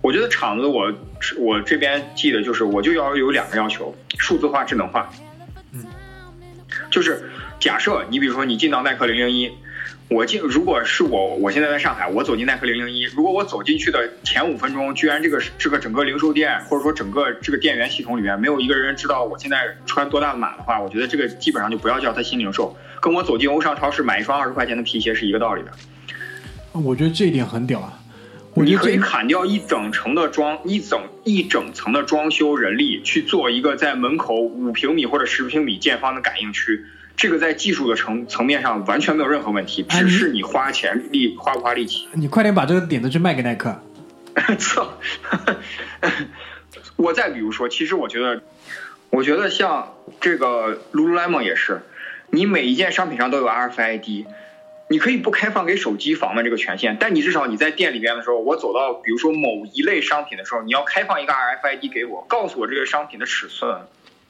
[0.00, 0.94] 我觉得厂子我
[1.36, 5.10] 我这边记得就是我就要有两个要求：数字化、智能化。
[5.72, 5.84] 嗯，
[6.88, 9.50] 就是假设你比如说你进到耐克零零一，
[10.08, 25.72] 我进如果是我我现在在上海，我走进耐克零零一，如果我走进去的前五分钟，居然这个这个整个零售店或者说整个这个店员系统里面没有一个人知道我现在穿多大的码的话，我觉得这个基本上就不要叫它新零售，跟我走进欧尚超市买一双二十块钱的皮鞋是一个道理的。
[26.72, 27.98] 我觉得这一点很屌啊！
[28.56, 36.84] 你可以砍掉一整层的装一整一整层的装修人力，去做一个在门口五平米或者十平米见方的感应区。
[37.16, 42.08] 这个在技术的层层面上完全没有任何问题，哎只是你花钱力花不花力气。
[42.14, 43.82] 你快点把这个点子去卖给耐克。
[44.58, 44.94] 操！
[46.96, 48.42] 我再比如说，其实我觉得，
[49.10, 51.82] 我觉得像这个 Lululemon 也是，
[52.30, 54.26] 你每一件商品上都有 RFID，
[54.88, 63.82] 你可以不开放给手机访问这个权限，但你至少你在店里边的时候，我走到比如说某一类商品的时候，你要开放一个 RFID 给我，告诉我这个商品的尺寸，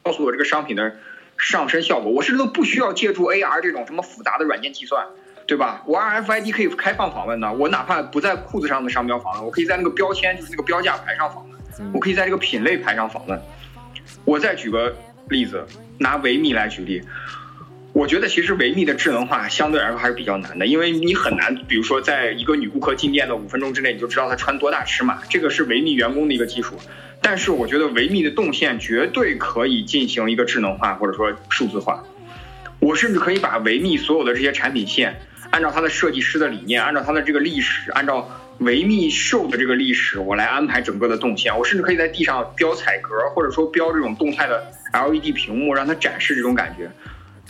[0.03, 0.97] 告诉我这个商品的
[1.39, 5.07] 上身效果，我甚至都不需要借助 AR 这种什么复杂的软件计算。
[5.47, 5.83] 对吧？
[5.85, 13.39] 我 RFID 可以开放访问的，我哪怕不在裤子上的商标访问，我可以在那个标签，就是那个标价牌上访问，我可以在这个品类牌上访问。
[14.25, 14.97] 我再举个
[15.29, 15.67] 例子，
[15.99, 17.03] 拿维密来举例，
[17.93, 26.75] 我觉得其实维密的智能化相对来说还是比较难的，因为你很难，比如说在一个女顾客进店的五分钟之内，你就知道她穿多大尺码，这个是维密员工的一个技术。
[27.25, 32.05] 但是我觉得维密的动线绝对可以进行一个智能化或者说数字化。
[32.81, 41.57] 我甚至可以把维密所有的这些产品线，按照它的设计师的理念，按照它的这个历史，按照维密秀的这个历史，我来安排整个的动线。
[41.57, 46.91] 我甚至可以在地上标彩格，或者说标这种动态的 LED 屏幕，让它展示这种感觉。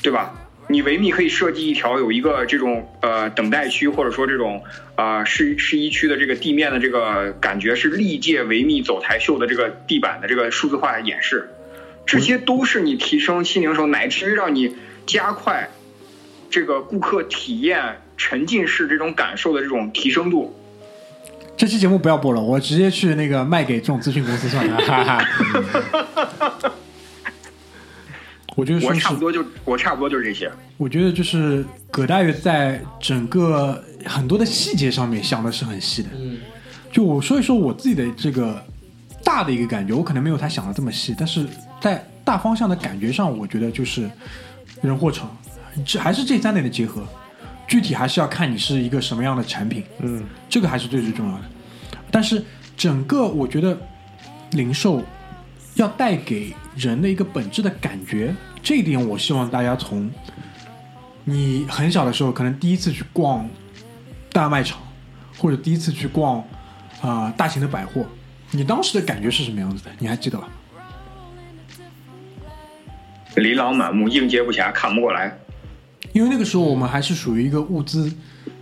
[0.03, 0.35] 对吧？
[0.66, 4.64] 你维密可以设计一条有一个这种呃等待区，或者说这种
[4.96, 11.50] 啊试试衣区的这个地面的这个感觉是历届维密走台秀的这个地板的这个数字化演示，
[12.06, 14.74] 这些都是你提升新零售，乃至于让你
[15.06, 15.68] 加快
[16.50, 20.58] 这个顾客体验沉浸式这种感受的这种提升度。
[21.56, 24.78] 这期节目不要播了，我直接去那个卖给这种咨询公司算了。
[24.78, 26.72] 哈哈。
[28.55, 30.50] 我觉得我差不多就我差不多就是这些。
[30.76, 36.09] 我觉得就是葛大爷在整个很多的细节上面想的是很细的。
[36.14, 36.38] 嗯，
[36.92, 38.64] 就我说一说我自己的这个
[39.24, 41.46] 大的一个感觉，我可能没有他想的这么细，但是
[41.80, 44.09] 在大方向的感觉上，我觉得就是
[44.82, 45.36] 人货场，
[45.84, 47.02] 这还是这三点的结合。
[47.66, 51.44] 具体还是要看你是一个什么样的产品，嗯，这个还是最最重要的。
[52.11, 52.40] 但是
[52.76, 53.76] 整个我觉得
[54.52, 55.02] 零售。
[55.75, 60.11] 要带给人的一个本质的感觉，这一点我希望大家从
[61.25, 63.49] 你很小的时候，可能第一次去逛
[64.33, 64.79] 大卖场，
[65.37, 66.43] 或者第一次去逛
[67.01, 68.07] 啊大型的百货，
[68.53, 69.91] 你当时的感觉是什么样子的？
[69.99, 70.49] 你还记得吧？
[73.37, 75.37] 琳琅满目，应接不暇，看不过来。
[76.12, 78.12] 因为那个时候我们还是属于一个物资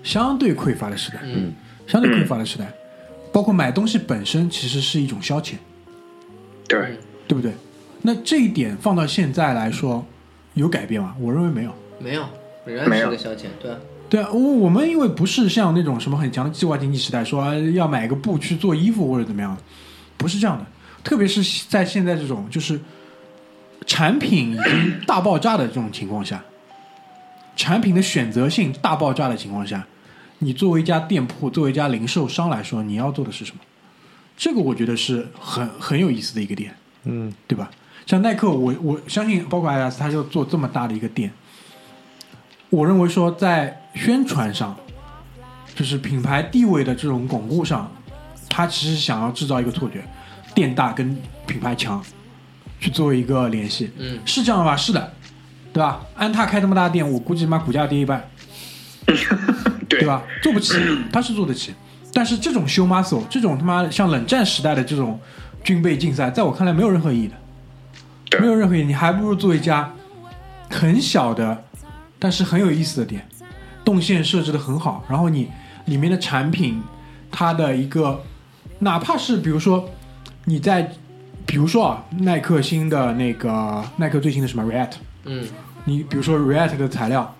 [0.02, 1.52] 相对匮乏的时代，嗯，
[1.86, 2.72] 相对匮乏的时代，
[3.30, 5.56] 包括买东西本身其实是一种消遣。
[6.80, 6.96] 对，
[7.28, 7.52] 对不对？
[8.00, 10.04] 那这一点放到现在来说，
[10.54, 11.14] 有改变吗？
[11.20, 12.24] 我认为没有，没有，
[12.64, 14.30] 仍然是个消遣，对啊，对啊。
[14.32, 19.56] 我我们因为不是像那种什么很强的计划经济时代，说要买个布去做衣服或者怎么样，
[20.16, 20.66] 不是这样的。
[21.04, 22.80] 特别是在现在这种就是
[23.86, 26.42] 产品已经大爆炸的这种情况下，
[27.54, 29.86] 产品的选择性大爆炸的情况下，
[30.38, 33.60] 你作为一家店铺，作为一家零售商来说，你要做的是什么？
[34.36, 36.74] 这个我觉得是很很有意思的一个点，
[37.04, 37.70] 嗯，对吧？
[38.06, 41.32] 像耐克，我我相信，包括阿迪达斯，他就做这么大的一个店，
[42.68, 44.76] 我认为说在宣传上，
[45.74, 47.90] 就是品牌地位的这种巩固上，
[48.48, 50.02] 他其实想要制造一个错觉，
[50.54, 51.16] 店大跟
[51.46, 52.04] 品牌强，
[52.80, 54.76] 去做一个联系，嗯，是这样吧？
[54.76, 55.12] 是的，
[55.72, 56.04] 对吧？
[56.16, 58.28] 安踏开这么大店，我估计妈股价跌一半，
[59.88, 60.24] 对吧？
[60.42, 60.74] 做不起，
[61.12, 61.72] 他是做得起。
[62.14, 65.18] 但是这种修 muscle，这种他妈像冷战时代的这种
[65.64, 68.84] 军备竞赛，在我看来没有任何意义的，没有任何意义。
[68.84, 69.90] 你还不如做一家
[70.68, 71.64] 很小的，
[72.18, 73.26] 但是很有意思的店，
[73.82, 75.48] 动线设置的很好，然后你
[75.86, 76.82] 里面的产品，
[77.30, 78.20] 它的一个，
[78.80, 79.88] 哪怕是比如说
[80.44, 80.92] 你在，
[81.46, 84.92] 比如说啊，耐克新的那个耐克最新的什么 React，
[85.24, 85.48] 嗯，
[85.86, 87.34] 你比如说 React 的材料，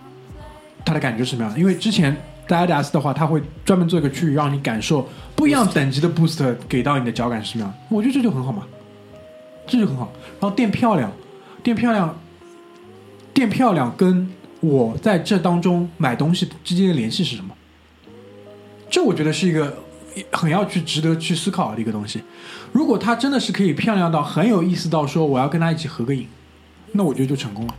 [0.83, 1.59] 它的感觉是什么样的？
[1.59, 2.17] 因为之前。
[2.53, 7.75] 在 Adidas 的话，他会专门做一个区域，让你感受不一样等级的 Boost 给到你的脚感是什么样。
[7.89, 8.67] 我觉得这就很好嘛，
[9.67, 10.13] 这就很好。
[10.39, 11.11] 然后店漂亮，
[11.63, 12.15] 店漂亮，
[13.33, 14.31] 店漂亮，跟
[14.61, 17.55] 我在这当中买东西之间的联系是什么？
[18.91, 19.79] 这我觉得是一个
[20.31, 22.23] 很要去值得去思考的一个东西。
[22.71, 26.27] 如果它真的是可以漂亮到很有意思到说我要跟他一起合个影，
[26.93, 27.75] 那我觉得就成功了。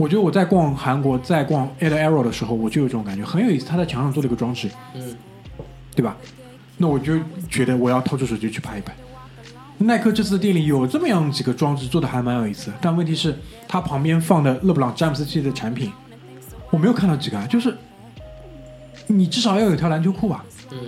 [0.00, 3.66] 我觉得我在逛韩国，在逛 Ed Arrow 的时候，我就有这种感觉，很有意思。
[3.66, 5.14] 他在墙上做了一个装置，嗯，
[5.94, 6.16] 对吧？
[6.78, 7.20] 那我就
[7.50, 8.96] 觉得我要掏出手机去拍一拍。
[9.76, 12.72] 耐克这次店里有这么样几个装置，做的还蛮有意思。
[12.80, 13.38] 但问题是，
[13.68, 15.92] 它旁边放的勒布朗詹姆斯系列的产品，
[16.70, 17.36] 我没有看到几个。
[17.36, 17.76] 啊就是
[19.06, 20.42] 你至少要有条篮球裤吧？
[20.70, 20.78] 嗯，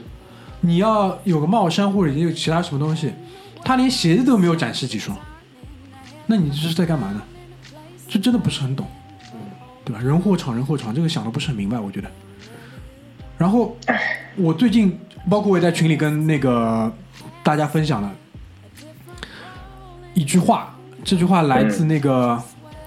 [0.63, 3.13] 你要有个帽衫或者有其他什么东西，
[3.63, 5.15] 他连鞋子都没有展示几双，
[6.27, 7.21] 那你这是在干嘛呢？
[8.09, 8.87] 这真的不是很懂。
[9.85, 10.01] 对吧？
[10.01, 12.09] 人货场，人货场，这个想的不是很明白，我觉得。
[13.37, 13.77] 然后，
[14.37, 14.97] 我最近
[15.29, 16.93] 包括我也在群里跟那个
[17.43, 18.13] 大家分享了
[20.15, 22.41] 一句话，这句话来自那个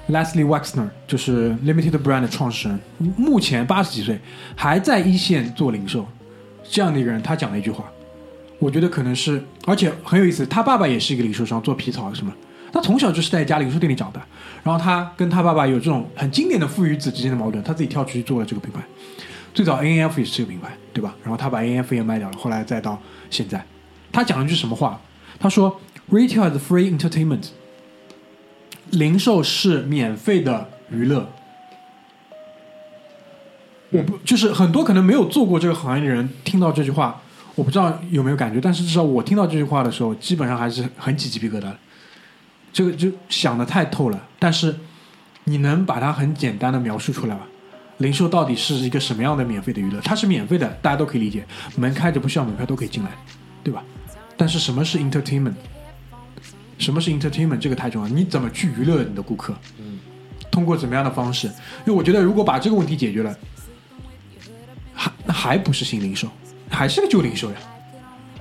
[0.10, 2.80] Leslie Wexner，就是 Limited Brand 的创始人，
[3.18, 4.18] 目前八十几岁，
[4.56, 6.08] 还在一线做零售，
[6.64, 7.84] 这样的一个人，他讲了一句话，
[8.60, 12.32] 我觉得可能是，而且很有意思，他爸爸也是一个零售商，做皮草什么。
[12.76, 14.22] 他从小就是在一家零售店里长的，
[14.62, 18.82] 然后他跟他爸爸有这种很经典的父与子之间的矛盾，他自己跳出去做了这个品牌。
[19.54, 21.16] 最早 A N F 也是这个品牌，对吧？
[21.24, 23.66] 然后他把 A N F 也卖掉了，后来再到现在，
[24.12, 25.00] 他讲了一句什么话？
[25.40, 25.80] 他说
[26.12, 27.48] ：“Retail is free entertainment，
[28.90, 31.30] 零售是免费的娱乐。”
[33.92, 37.22] 我不就是很多可能没有做过这个行业的人听到这句话，
[37.56, 41.78] 我不知道有没有感觉，但是至少我听到这句话的时候，基本上还是很起鸡皮疙瘩的。
[42.76, 44.76] 这个就想的太透了，但是
[45.46, 47.44] 你能把它很简单的描述出来吗？
[48.00, 50.02] 零售到底是一个什么样的免费的娱乐？
[50.02, 51.48] 它是免费的，大家都可以理解，
[51.78, 53.12] 门开着不需要门票都可以进来，
[53.64, 53.82] 对吧？
[54.36, 55.54] 但是什么是 entertainment？
[56.78, 57.60] 什么是 entertainment？
[57.60, 58.10] 这个太重要。
[58.10, 59.56] 你怎么去娱乐你的顾客？
[59.78, 59.98] 嗯，
[60.52, 61.48] 通过怎么样的方式？
[61.48, 61.54] 因
[61.86, 63.34] 为我觉得，如果把这个问题解决了，
[64.94, 66.28] 还那还不是新零售，
[66.70, 67.58] 还是个旧零售呀。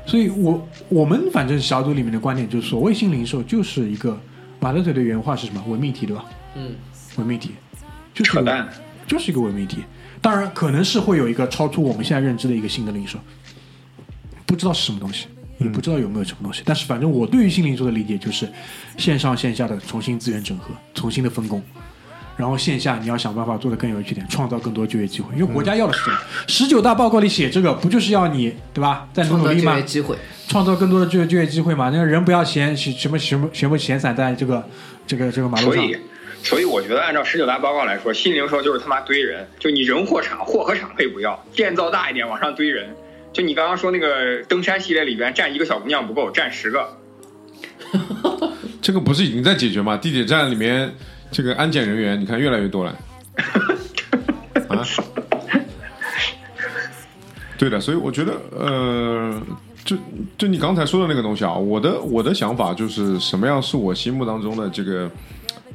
[0.06, 4.18] 所以我我们反正小组里面的观点就是，所谓新零售就是一个
[4.60, 5.62] 马德嘴的原话是什么？
[5.68, 6.24] 伪命题，对吧？
[6.54, 6.74] 嗯，
[7.16, 7.50] 伪命题，
[8.12, 8.68] 就是扯淡。
[9.06, 9.84] 就是一个伪命题。
[10.22, 13.18] 当然，可能是会有一个超出我们现在认知的一个新的零售，
[14.46, 15.26] 不知道是什么东西，
[15.58, 16.62] 也不知道有没有什么东西。
[16.64, 18.48] 但是，反正我对于新零售的理解就是，
[18.96, 21.62] 线上线下的重新资源整合，重新的分工。
[22.36, 26.18] 然后线下你要想办法做得更有趣点，创造更多就业机会，因为国家要的是这个。
[26.48, 29.08] 十九大报告里写这个，不就是要你对吧？
[29.12, 29.82] 再努创造就努力吗业？
[29.82, 30.16] 机会。
[30.48, 31.90] 创造更多的就业就业机会嘛？
[31.90, 34.62] 那个人不要闲什么什么全部闲散在这个
[35.06, 35.82] 这个这个马路上。
[35.82, 35.96] 所以，
[36.42, 42.94] 所以我觉得按照十九大报告来说，新零售就是他妈堆人，就你人货场，货和场可以不要，建造大一点，往上堆人。
[43.32, 46.98] 就你刚刚说那个登山系列里边站一个小姑娘不够，站十个。
[48.82, 49.96] 这个不是已经在解决吗？
[49.96, 50.94] 地铁站里面
[51.34, 52.96] 这个安检人员，你看越来越多了。
[54.70, 54.86] 啊，
[57.58, 59.42] 对的，所以我觉得，呃，
[59.84, 59.96] 就
[60.38, 65.10] 就你刚才说的那个东西啊，我的我的想法就是什么样是我心目当中的这个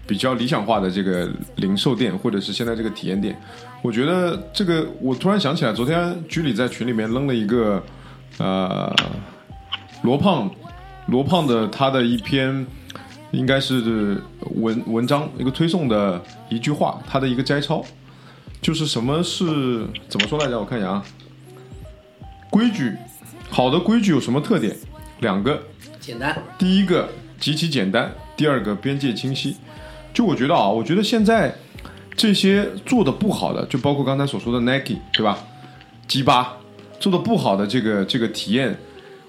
[0.08, 3.38] 比较理想化的这个零售店，或者是现在这个体验店。
[3.82, 7.84] 我觉得这个，我突然想起来，昨天居里在群里面扔了一个，
[8.38, 8.96] 呃，
[10.04, 10.50] 罗胖
[11.08, 12.66] 罗胖的他的一篇，
[13.32, 14.22] 应该是
[14.56, 17.84] 文文章一个推送的一句话，它的一个摘抄，
[18.62, 20.60] 就是什么是怎么说来着？
[20.60, 21.06] 我看一下啊，
[22.50, 22.96] 规矩，
[23.50, 24.76] 好的规矩有什么特点？
[25.20, 25.62] 两个，
[26.00, 27.10] 简单，第一个
[27.40, 29.56] 极其简单，第二个边界清晰。
[30.14, 31.54] 就我觉得啊，我觉得现在
[32.16, 35.38] 这些做的不好的，就包括刚才所说的 Nike，对吧
[36.08, 36.58] 鸡巴
[37.00, 38.76] 做的不好的这个这个体验，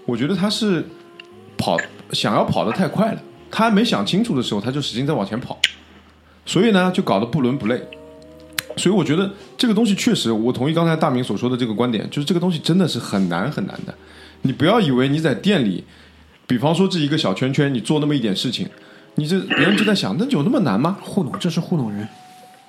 [0.06, 0.84] 我觉得他是
[1.58, 1.76] 跑
[2.12, 3.20] 想要跑得太快了，
[3.50, 5.58] 他还没想清楚的时候，他就使劲在往前跑，
[6.46, 7.80] 所以呢，就搞得不伦不类。
[8.76, 13.92] 所以我觉得这个东西确实，我同意刚才大明所说的这个观点，就是这个东西真的是很难很难的。
[14.42, 15.84] 你不要以为你在店里，
[16.46, 18.68] 比方说这一个小圈圈，你做那么一点事情，
[19.16, 20.96] 你这别人就在想，那有那么难吗？
[21.02, 22.08] 糊弄，这是糊弄人。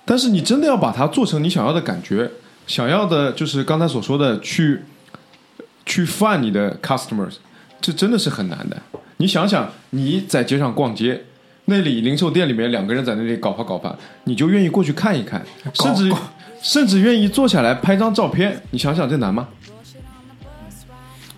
[0.04, 2.30] 但是你真的要把它做成你想要的感觉，
[2.66, 4.82] 想要的就是刚才所说的去
[5.86, 7.36] 去犯你的 customers，
[7.82, 8.82] 这真的是很难的。
[9.18, 11.22] 你想想，你在街上逛街，
[11.66, 16.12] 那里零售店里面两个人在那里搞发搞发，你就愿意过去看一看，甚至
[16.62, 18.62] 甚至愿意坐下来拍张照片。
[18.72, 19.48] 你想想，这难吗？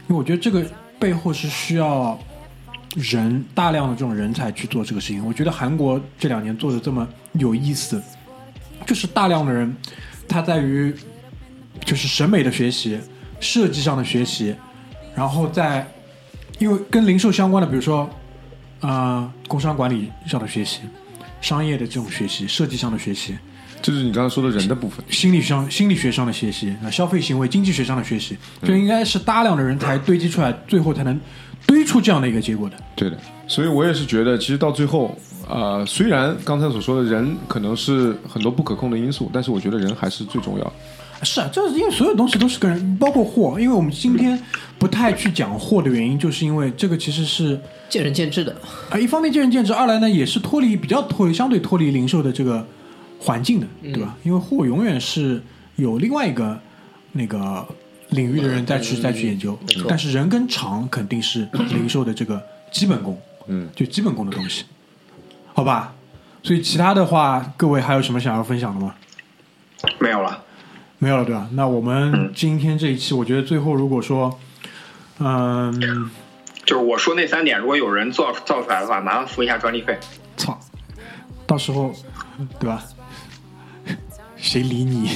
[0.07, 0.63] 因为我觉得这个
[0.99, 2.19] 背后是需要
[2.95, 5.25] 人大量的这种人才去做这个事情。
[5.25, 8.01] 我觉得韩国这两年做的这么有意思，
[8.85, 9.75] 就是大量的人，
[10.27, 10.93] 他在于
[11.85, 12.99] 就是审美的学习、
[13.39, 14.53] 设计上的学习，
[15.15, 15.87] 然后在
[16.59, 18.09] 因为跟零售相关的，比如说
[18.81, 20.79] 呃工商管理上的学习、
[21.41, 23.35] 商业的这种学习、设计上的学习，
[23.81, 25.03] 就是你刚才说的人的部分。
[25.09, 31.19] 心理上、心理学上的学习，啊，消费行为经济学上的学习，就应该是大量的人才堆积出来，最后才能
[31.65, 32.77] 堆出这样的一个结果的。
[32.95, 35.17] 对的，所以我也是觉得，其实到最后，
[35.49, 40.73] 呃，虽然刚才所说的人可能是很多不可控的因素，但是我觉得人还是最重要的。
[41.23, 43.57] 是啊，这是因为所有东西都是跟人，包括货。
[43.57, 44.37] 因为我们今天
[44.83, 47.57] 不太去讲货的原因，就是因为这个其实是
[47.87, 48.53] 见仁见智的。
[48.89, 52.67] 啊，一方面见仁见智，二来呢也是脱离比较脱离相对脱离零售的这个
[53.17, 54.17] 环境的，对吧？
[54.23, 55.41] 因为货永远是
[55.77, 56.59] 有另外一个
[57.13, 57.65] 那个
[58.09, 59.57] 领域的人再去再去研究，
[59.87, 64.65] 但是人跟厂肯定是零售的这个基本功，嗯，就基本功的东西，
[65.53, 65.95] 好吧？
[66.43, 68.93] 所以其他的话，各位还有什么想要分享的吗？
[70.01, 70.43] 没有了。
[70.99, 71.47] 没有了，对吧？
[71.53, 74.37] 那我们今天这一期，我觉得最后如果说，
[75.19, 76.09] 嗯，
[76.65, 79.97] 就是我说那三点，如果有人造造出来的话，麻烦付一下专利费。
[80.37, 80.59] 操，
[81.45, 81.93] 到时候，
[82.59, 82.83] 对吧？
[84.37, 85.09] 谁理你？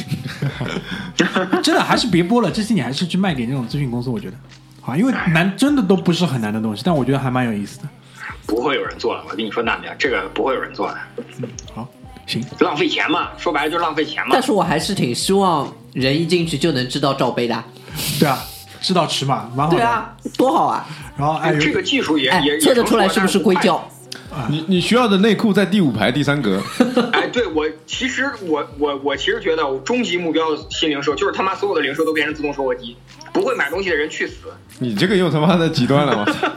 [1.63, 4.37] 真的还是别播了，这些你还是去卖给那种咨询公司，我觉得
[4.81, 7.89] 好，因为难真的都不是很难的东西，但我觉得还蛮有意思的。
[8.45, 10.97] 不会有人做了，我跟你说，大明，这个不会有人做的，
[11.41, 11.85] 嗯好，
[12.25, 14.41] 行，浪费钱嘛，说白了就是浪费钱嘛但。
[14.41, 17.63] 是我还是挺希望人一进去就能知道罩杯的。
[18.17, 18.39] 对啊，
[18.81, 19.77] 知道尺码，蛮好的。
[19.77, 20.85] 对，啊，多好啊！
[21.17, 23.55] 然后哎，这个技术也哎也，测得出来是不是硅？
[23.55, 23.81] 胶？
[24.49, 26.61] 你你需要的内裤在第五排第三格。
[27.11, 32.95] 哎，哎，对我其实我我我其实觉得我终极目标新零售就是他妈所有的零售都变成自动售货机，
[33.33, 34.35] 不会买东西的人去死。
[34.77, 36.47] 你这个又他妈的极端了，我操！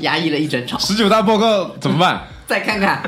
[0.00, 2.20] 压抑了一整场，十九大报告怎么办？
[2.46, 3.02] 再看看，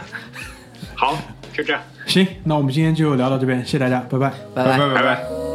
[0.94, 1.18] 好，
[1.52, 4.32] 就这样，行，那我们今天就聊到这边，谢谢大家，拜拜。
[4.54, 5.45] 拜拜拜拜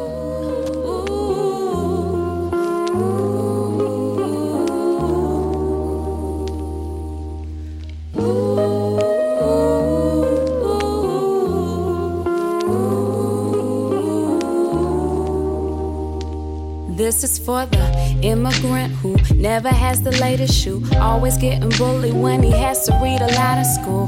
[17.45, 20.83] for the immigrant who never has the latest shoe.
[20.97, 24.07] Always getting bullied when he has to read aloud in school.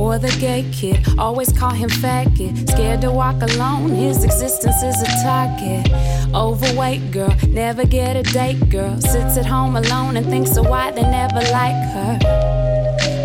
[0.00, 2.70] Or the gay kid, always call him faggot.
[2.70, 5.90] Scared to walk alone, his existence is a target.
[6.34, 9.00] Overweight girl, never get a date girl.
[9.00, 12.18] Sits at home alone and thinks of why they never like her.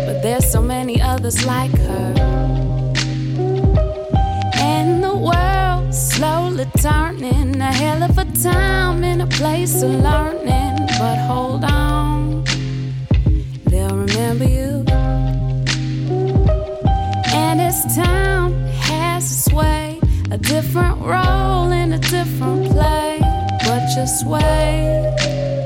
[0.06, 2.07] But there's so many others like her.
[6.58, 7.60] Slowly turning.
[7.60, 10.76] A hell of a time in a place of learning.
[10.98, 12.44] But hold on,
[13.66, 14.84] they'll remember you.
[17.34, 18.52] And as time
[18.90, 23.18] has its way, a different role in a different play.
[23.64, 25.57] But just wait.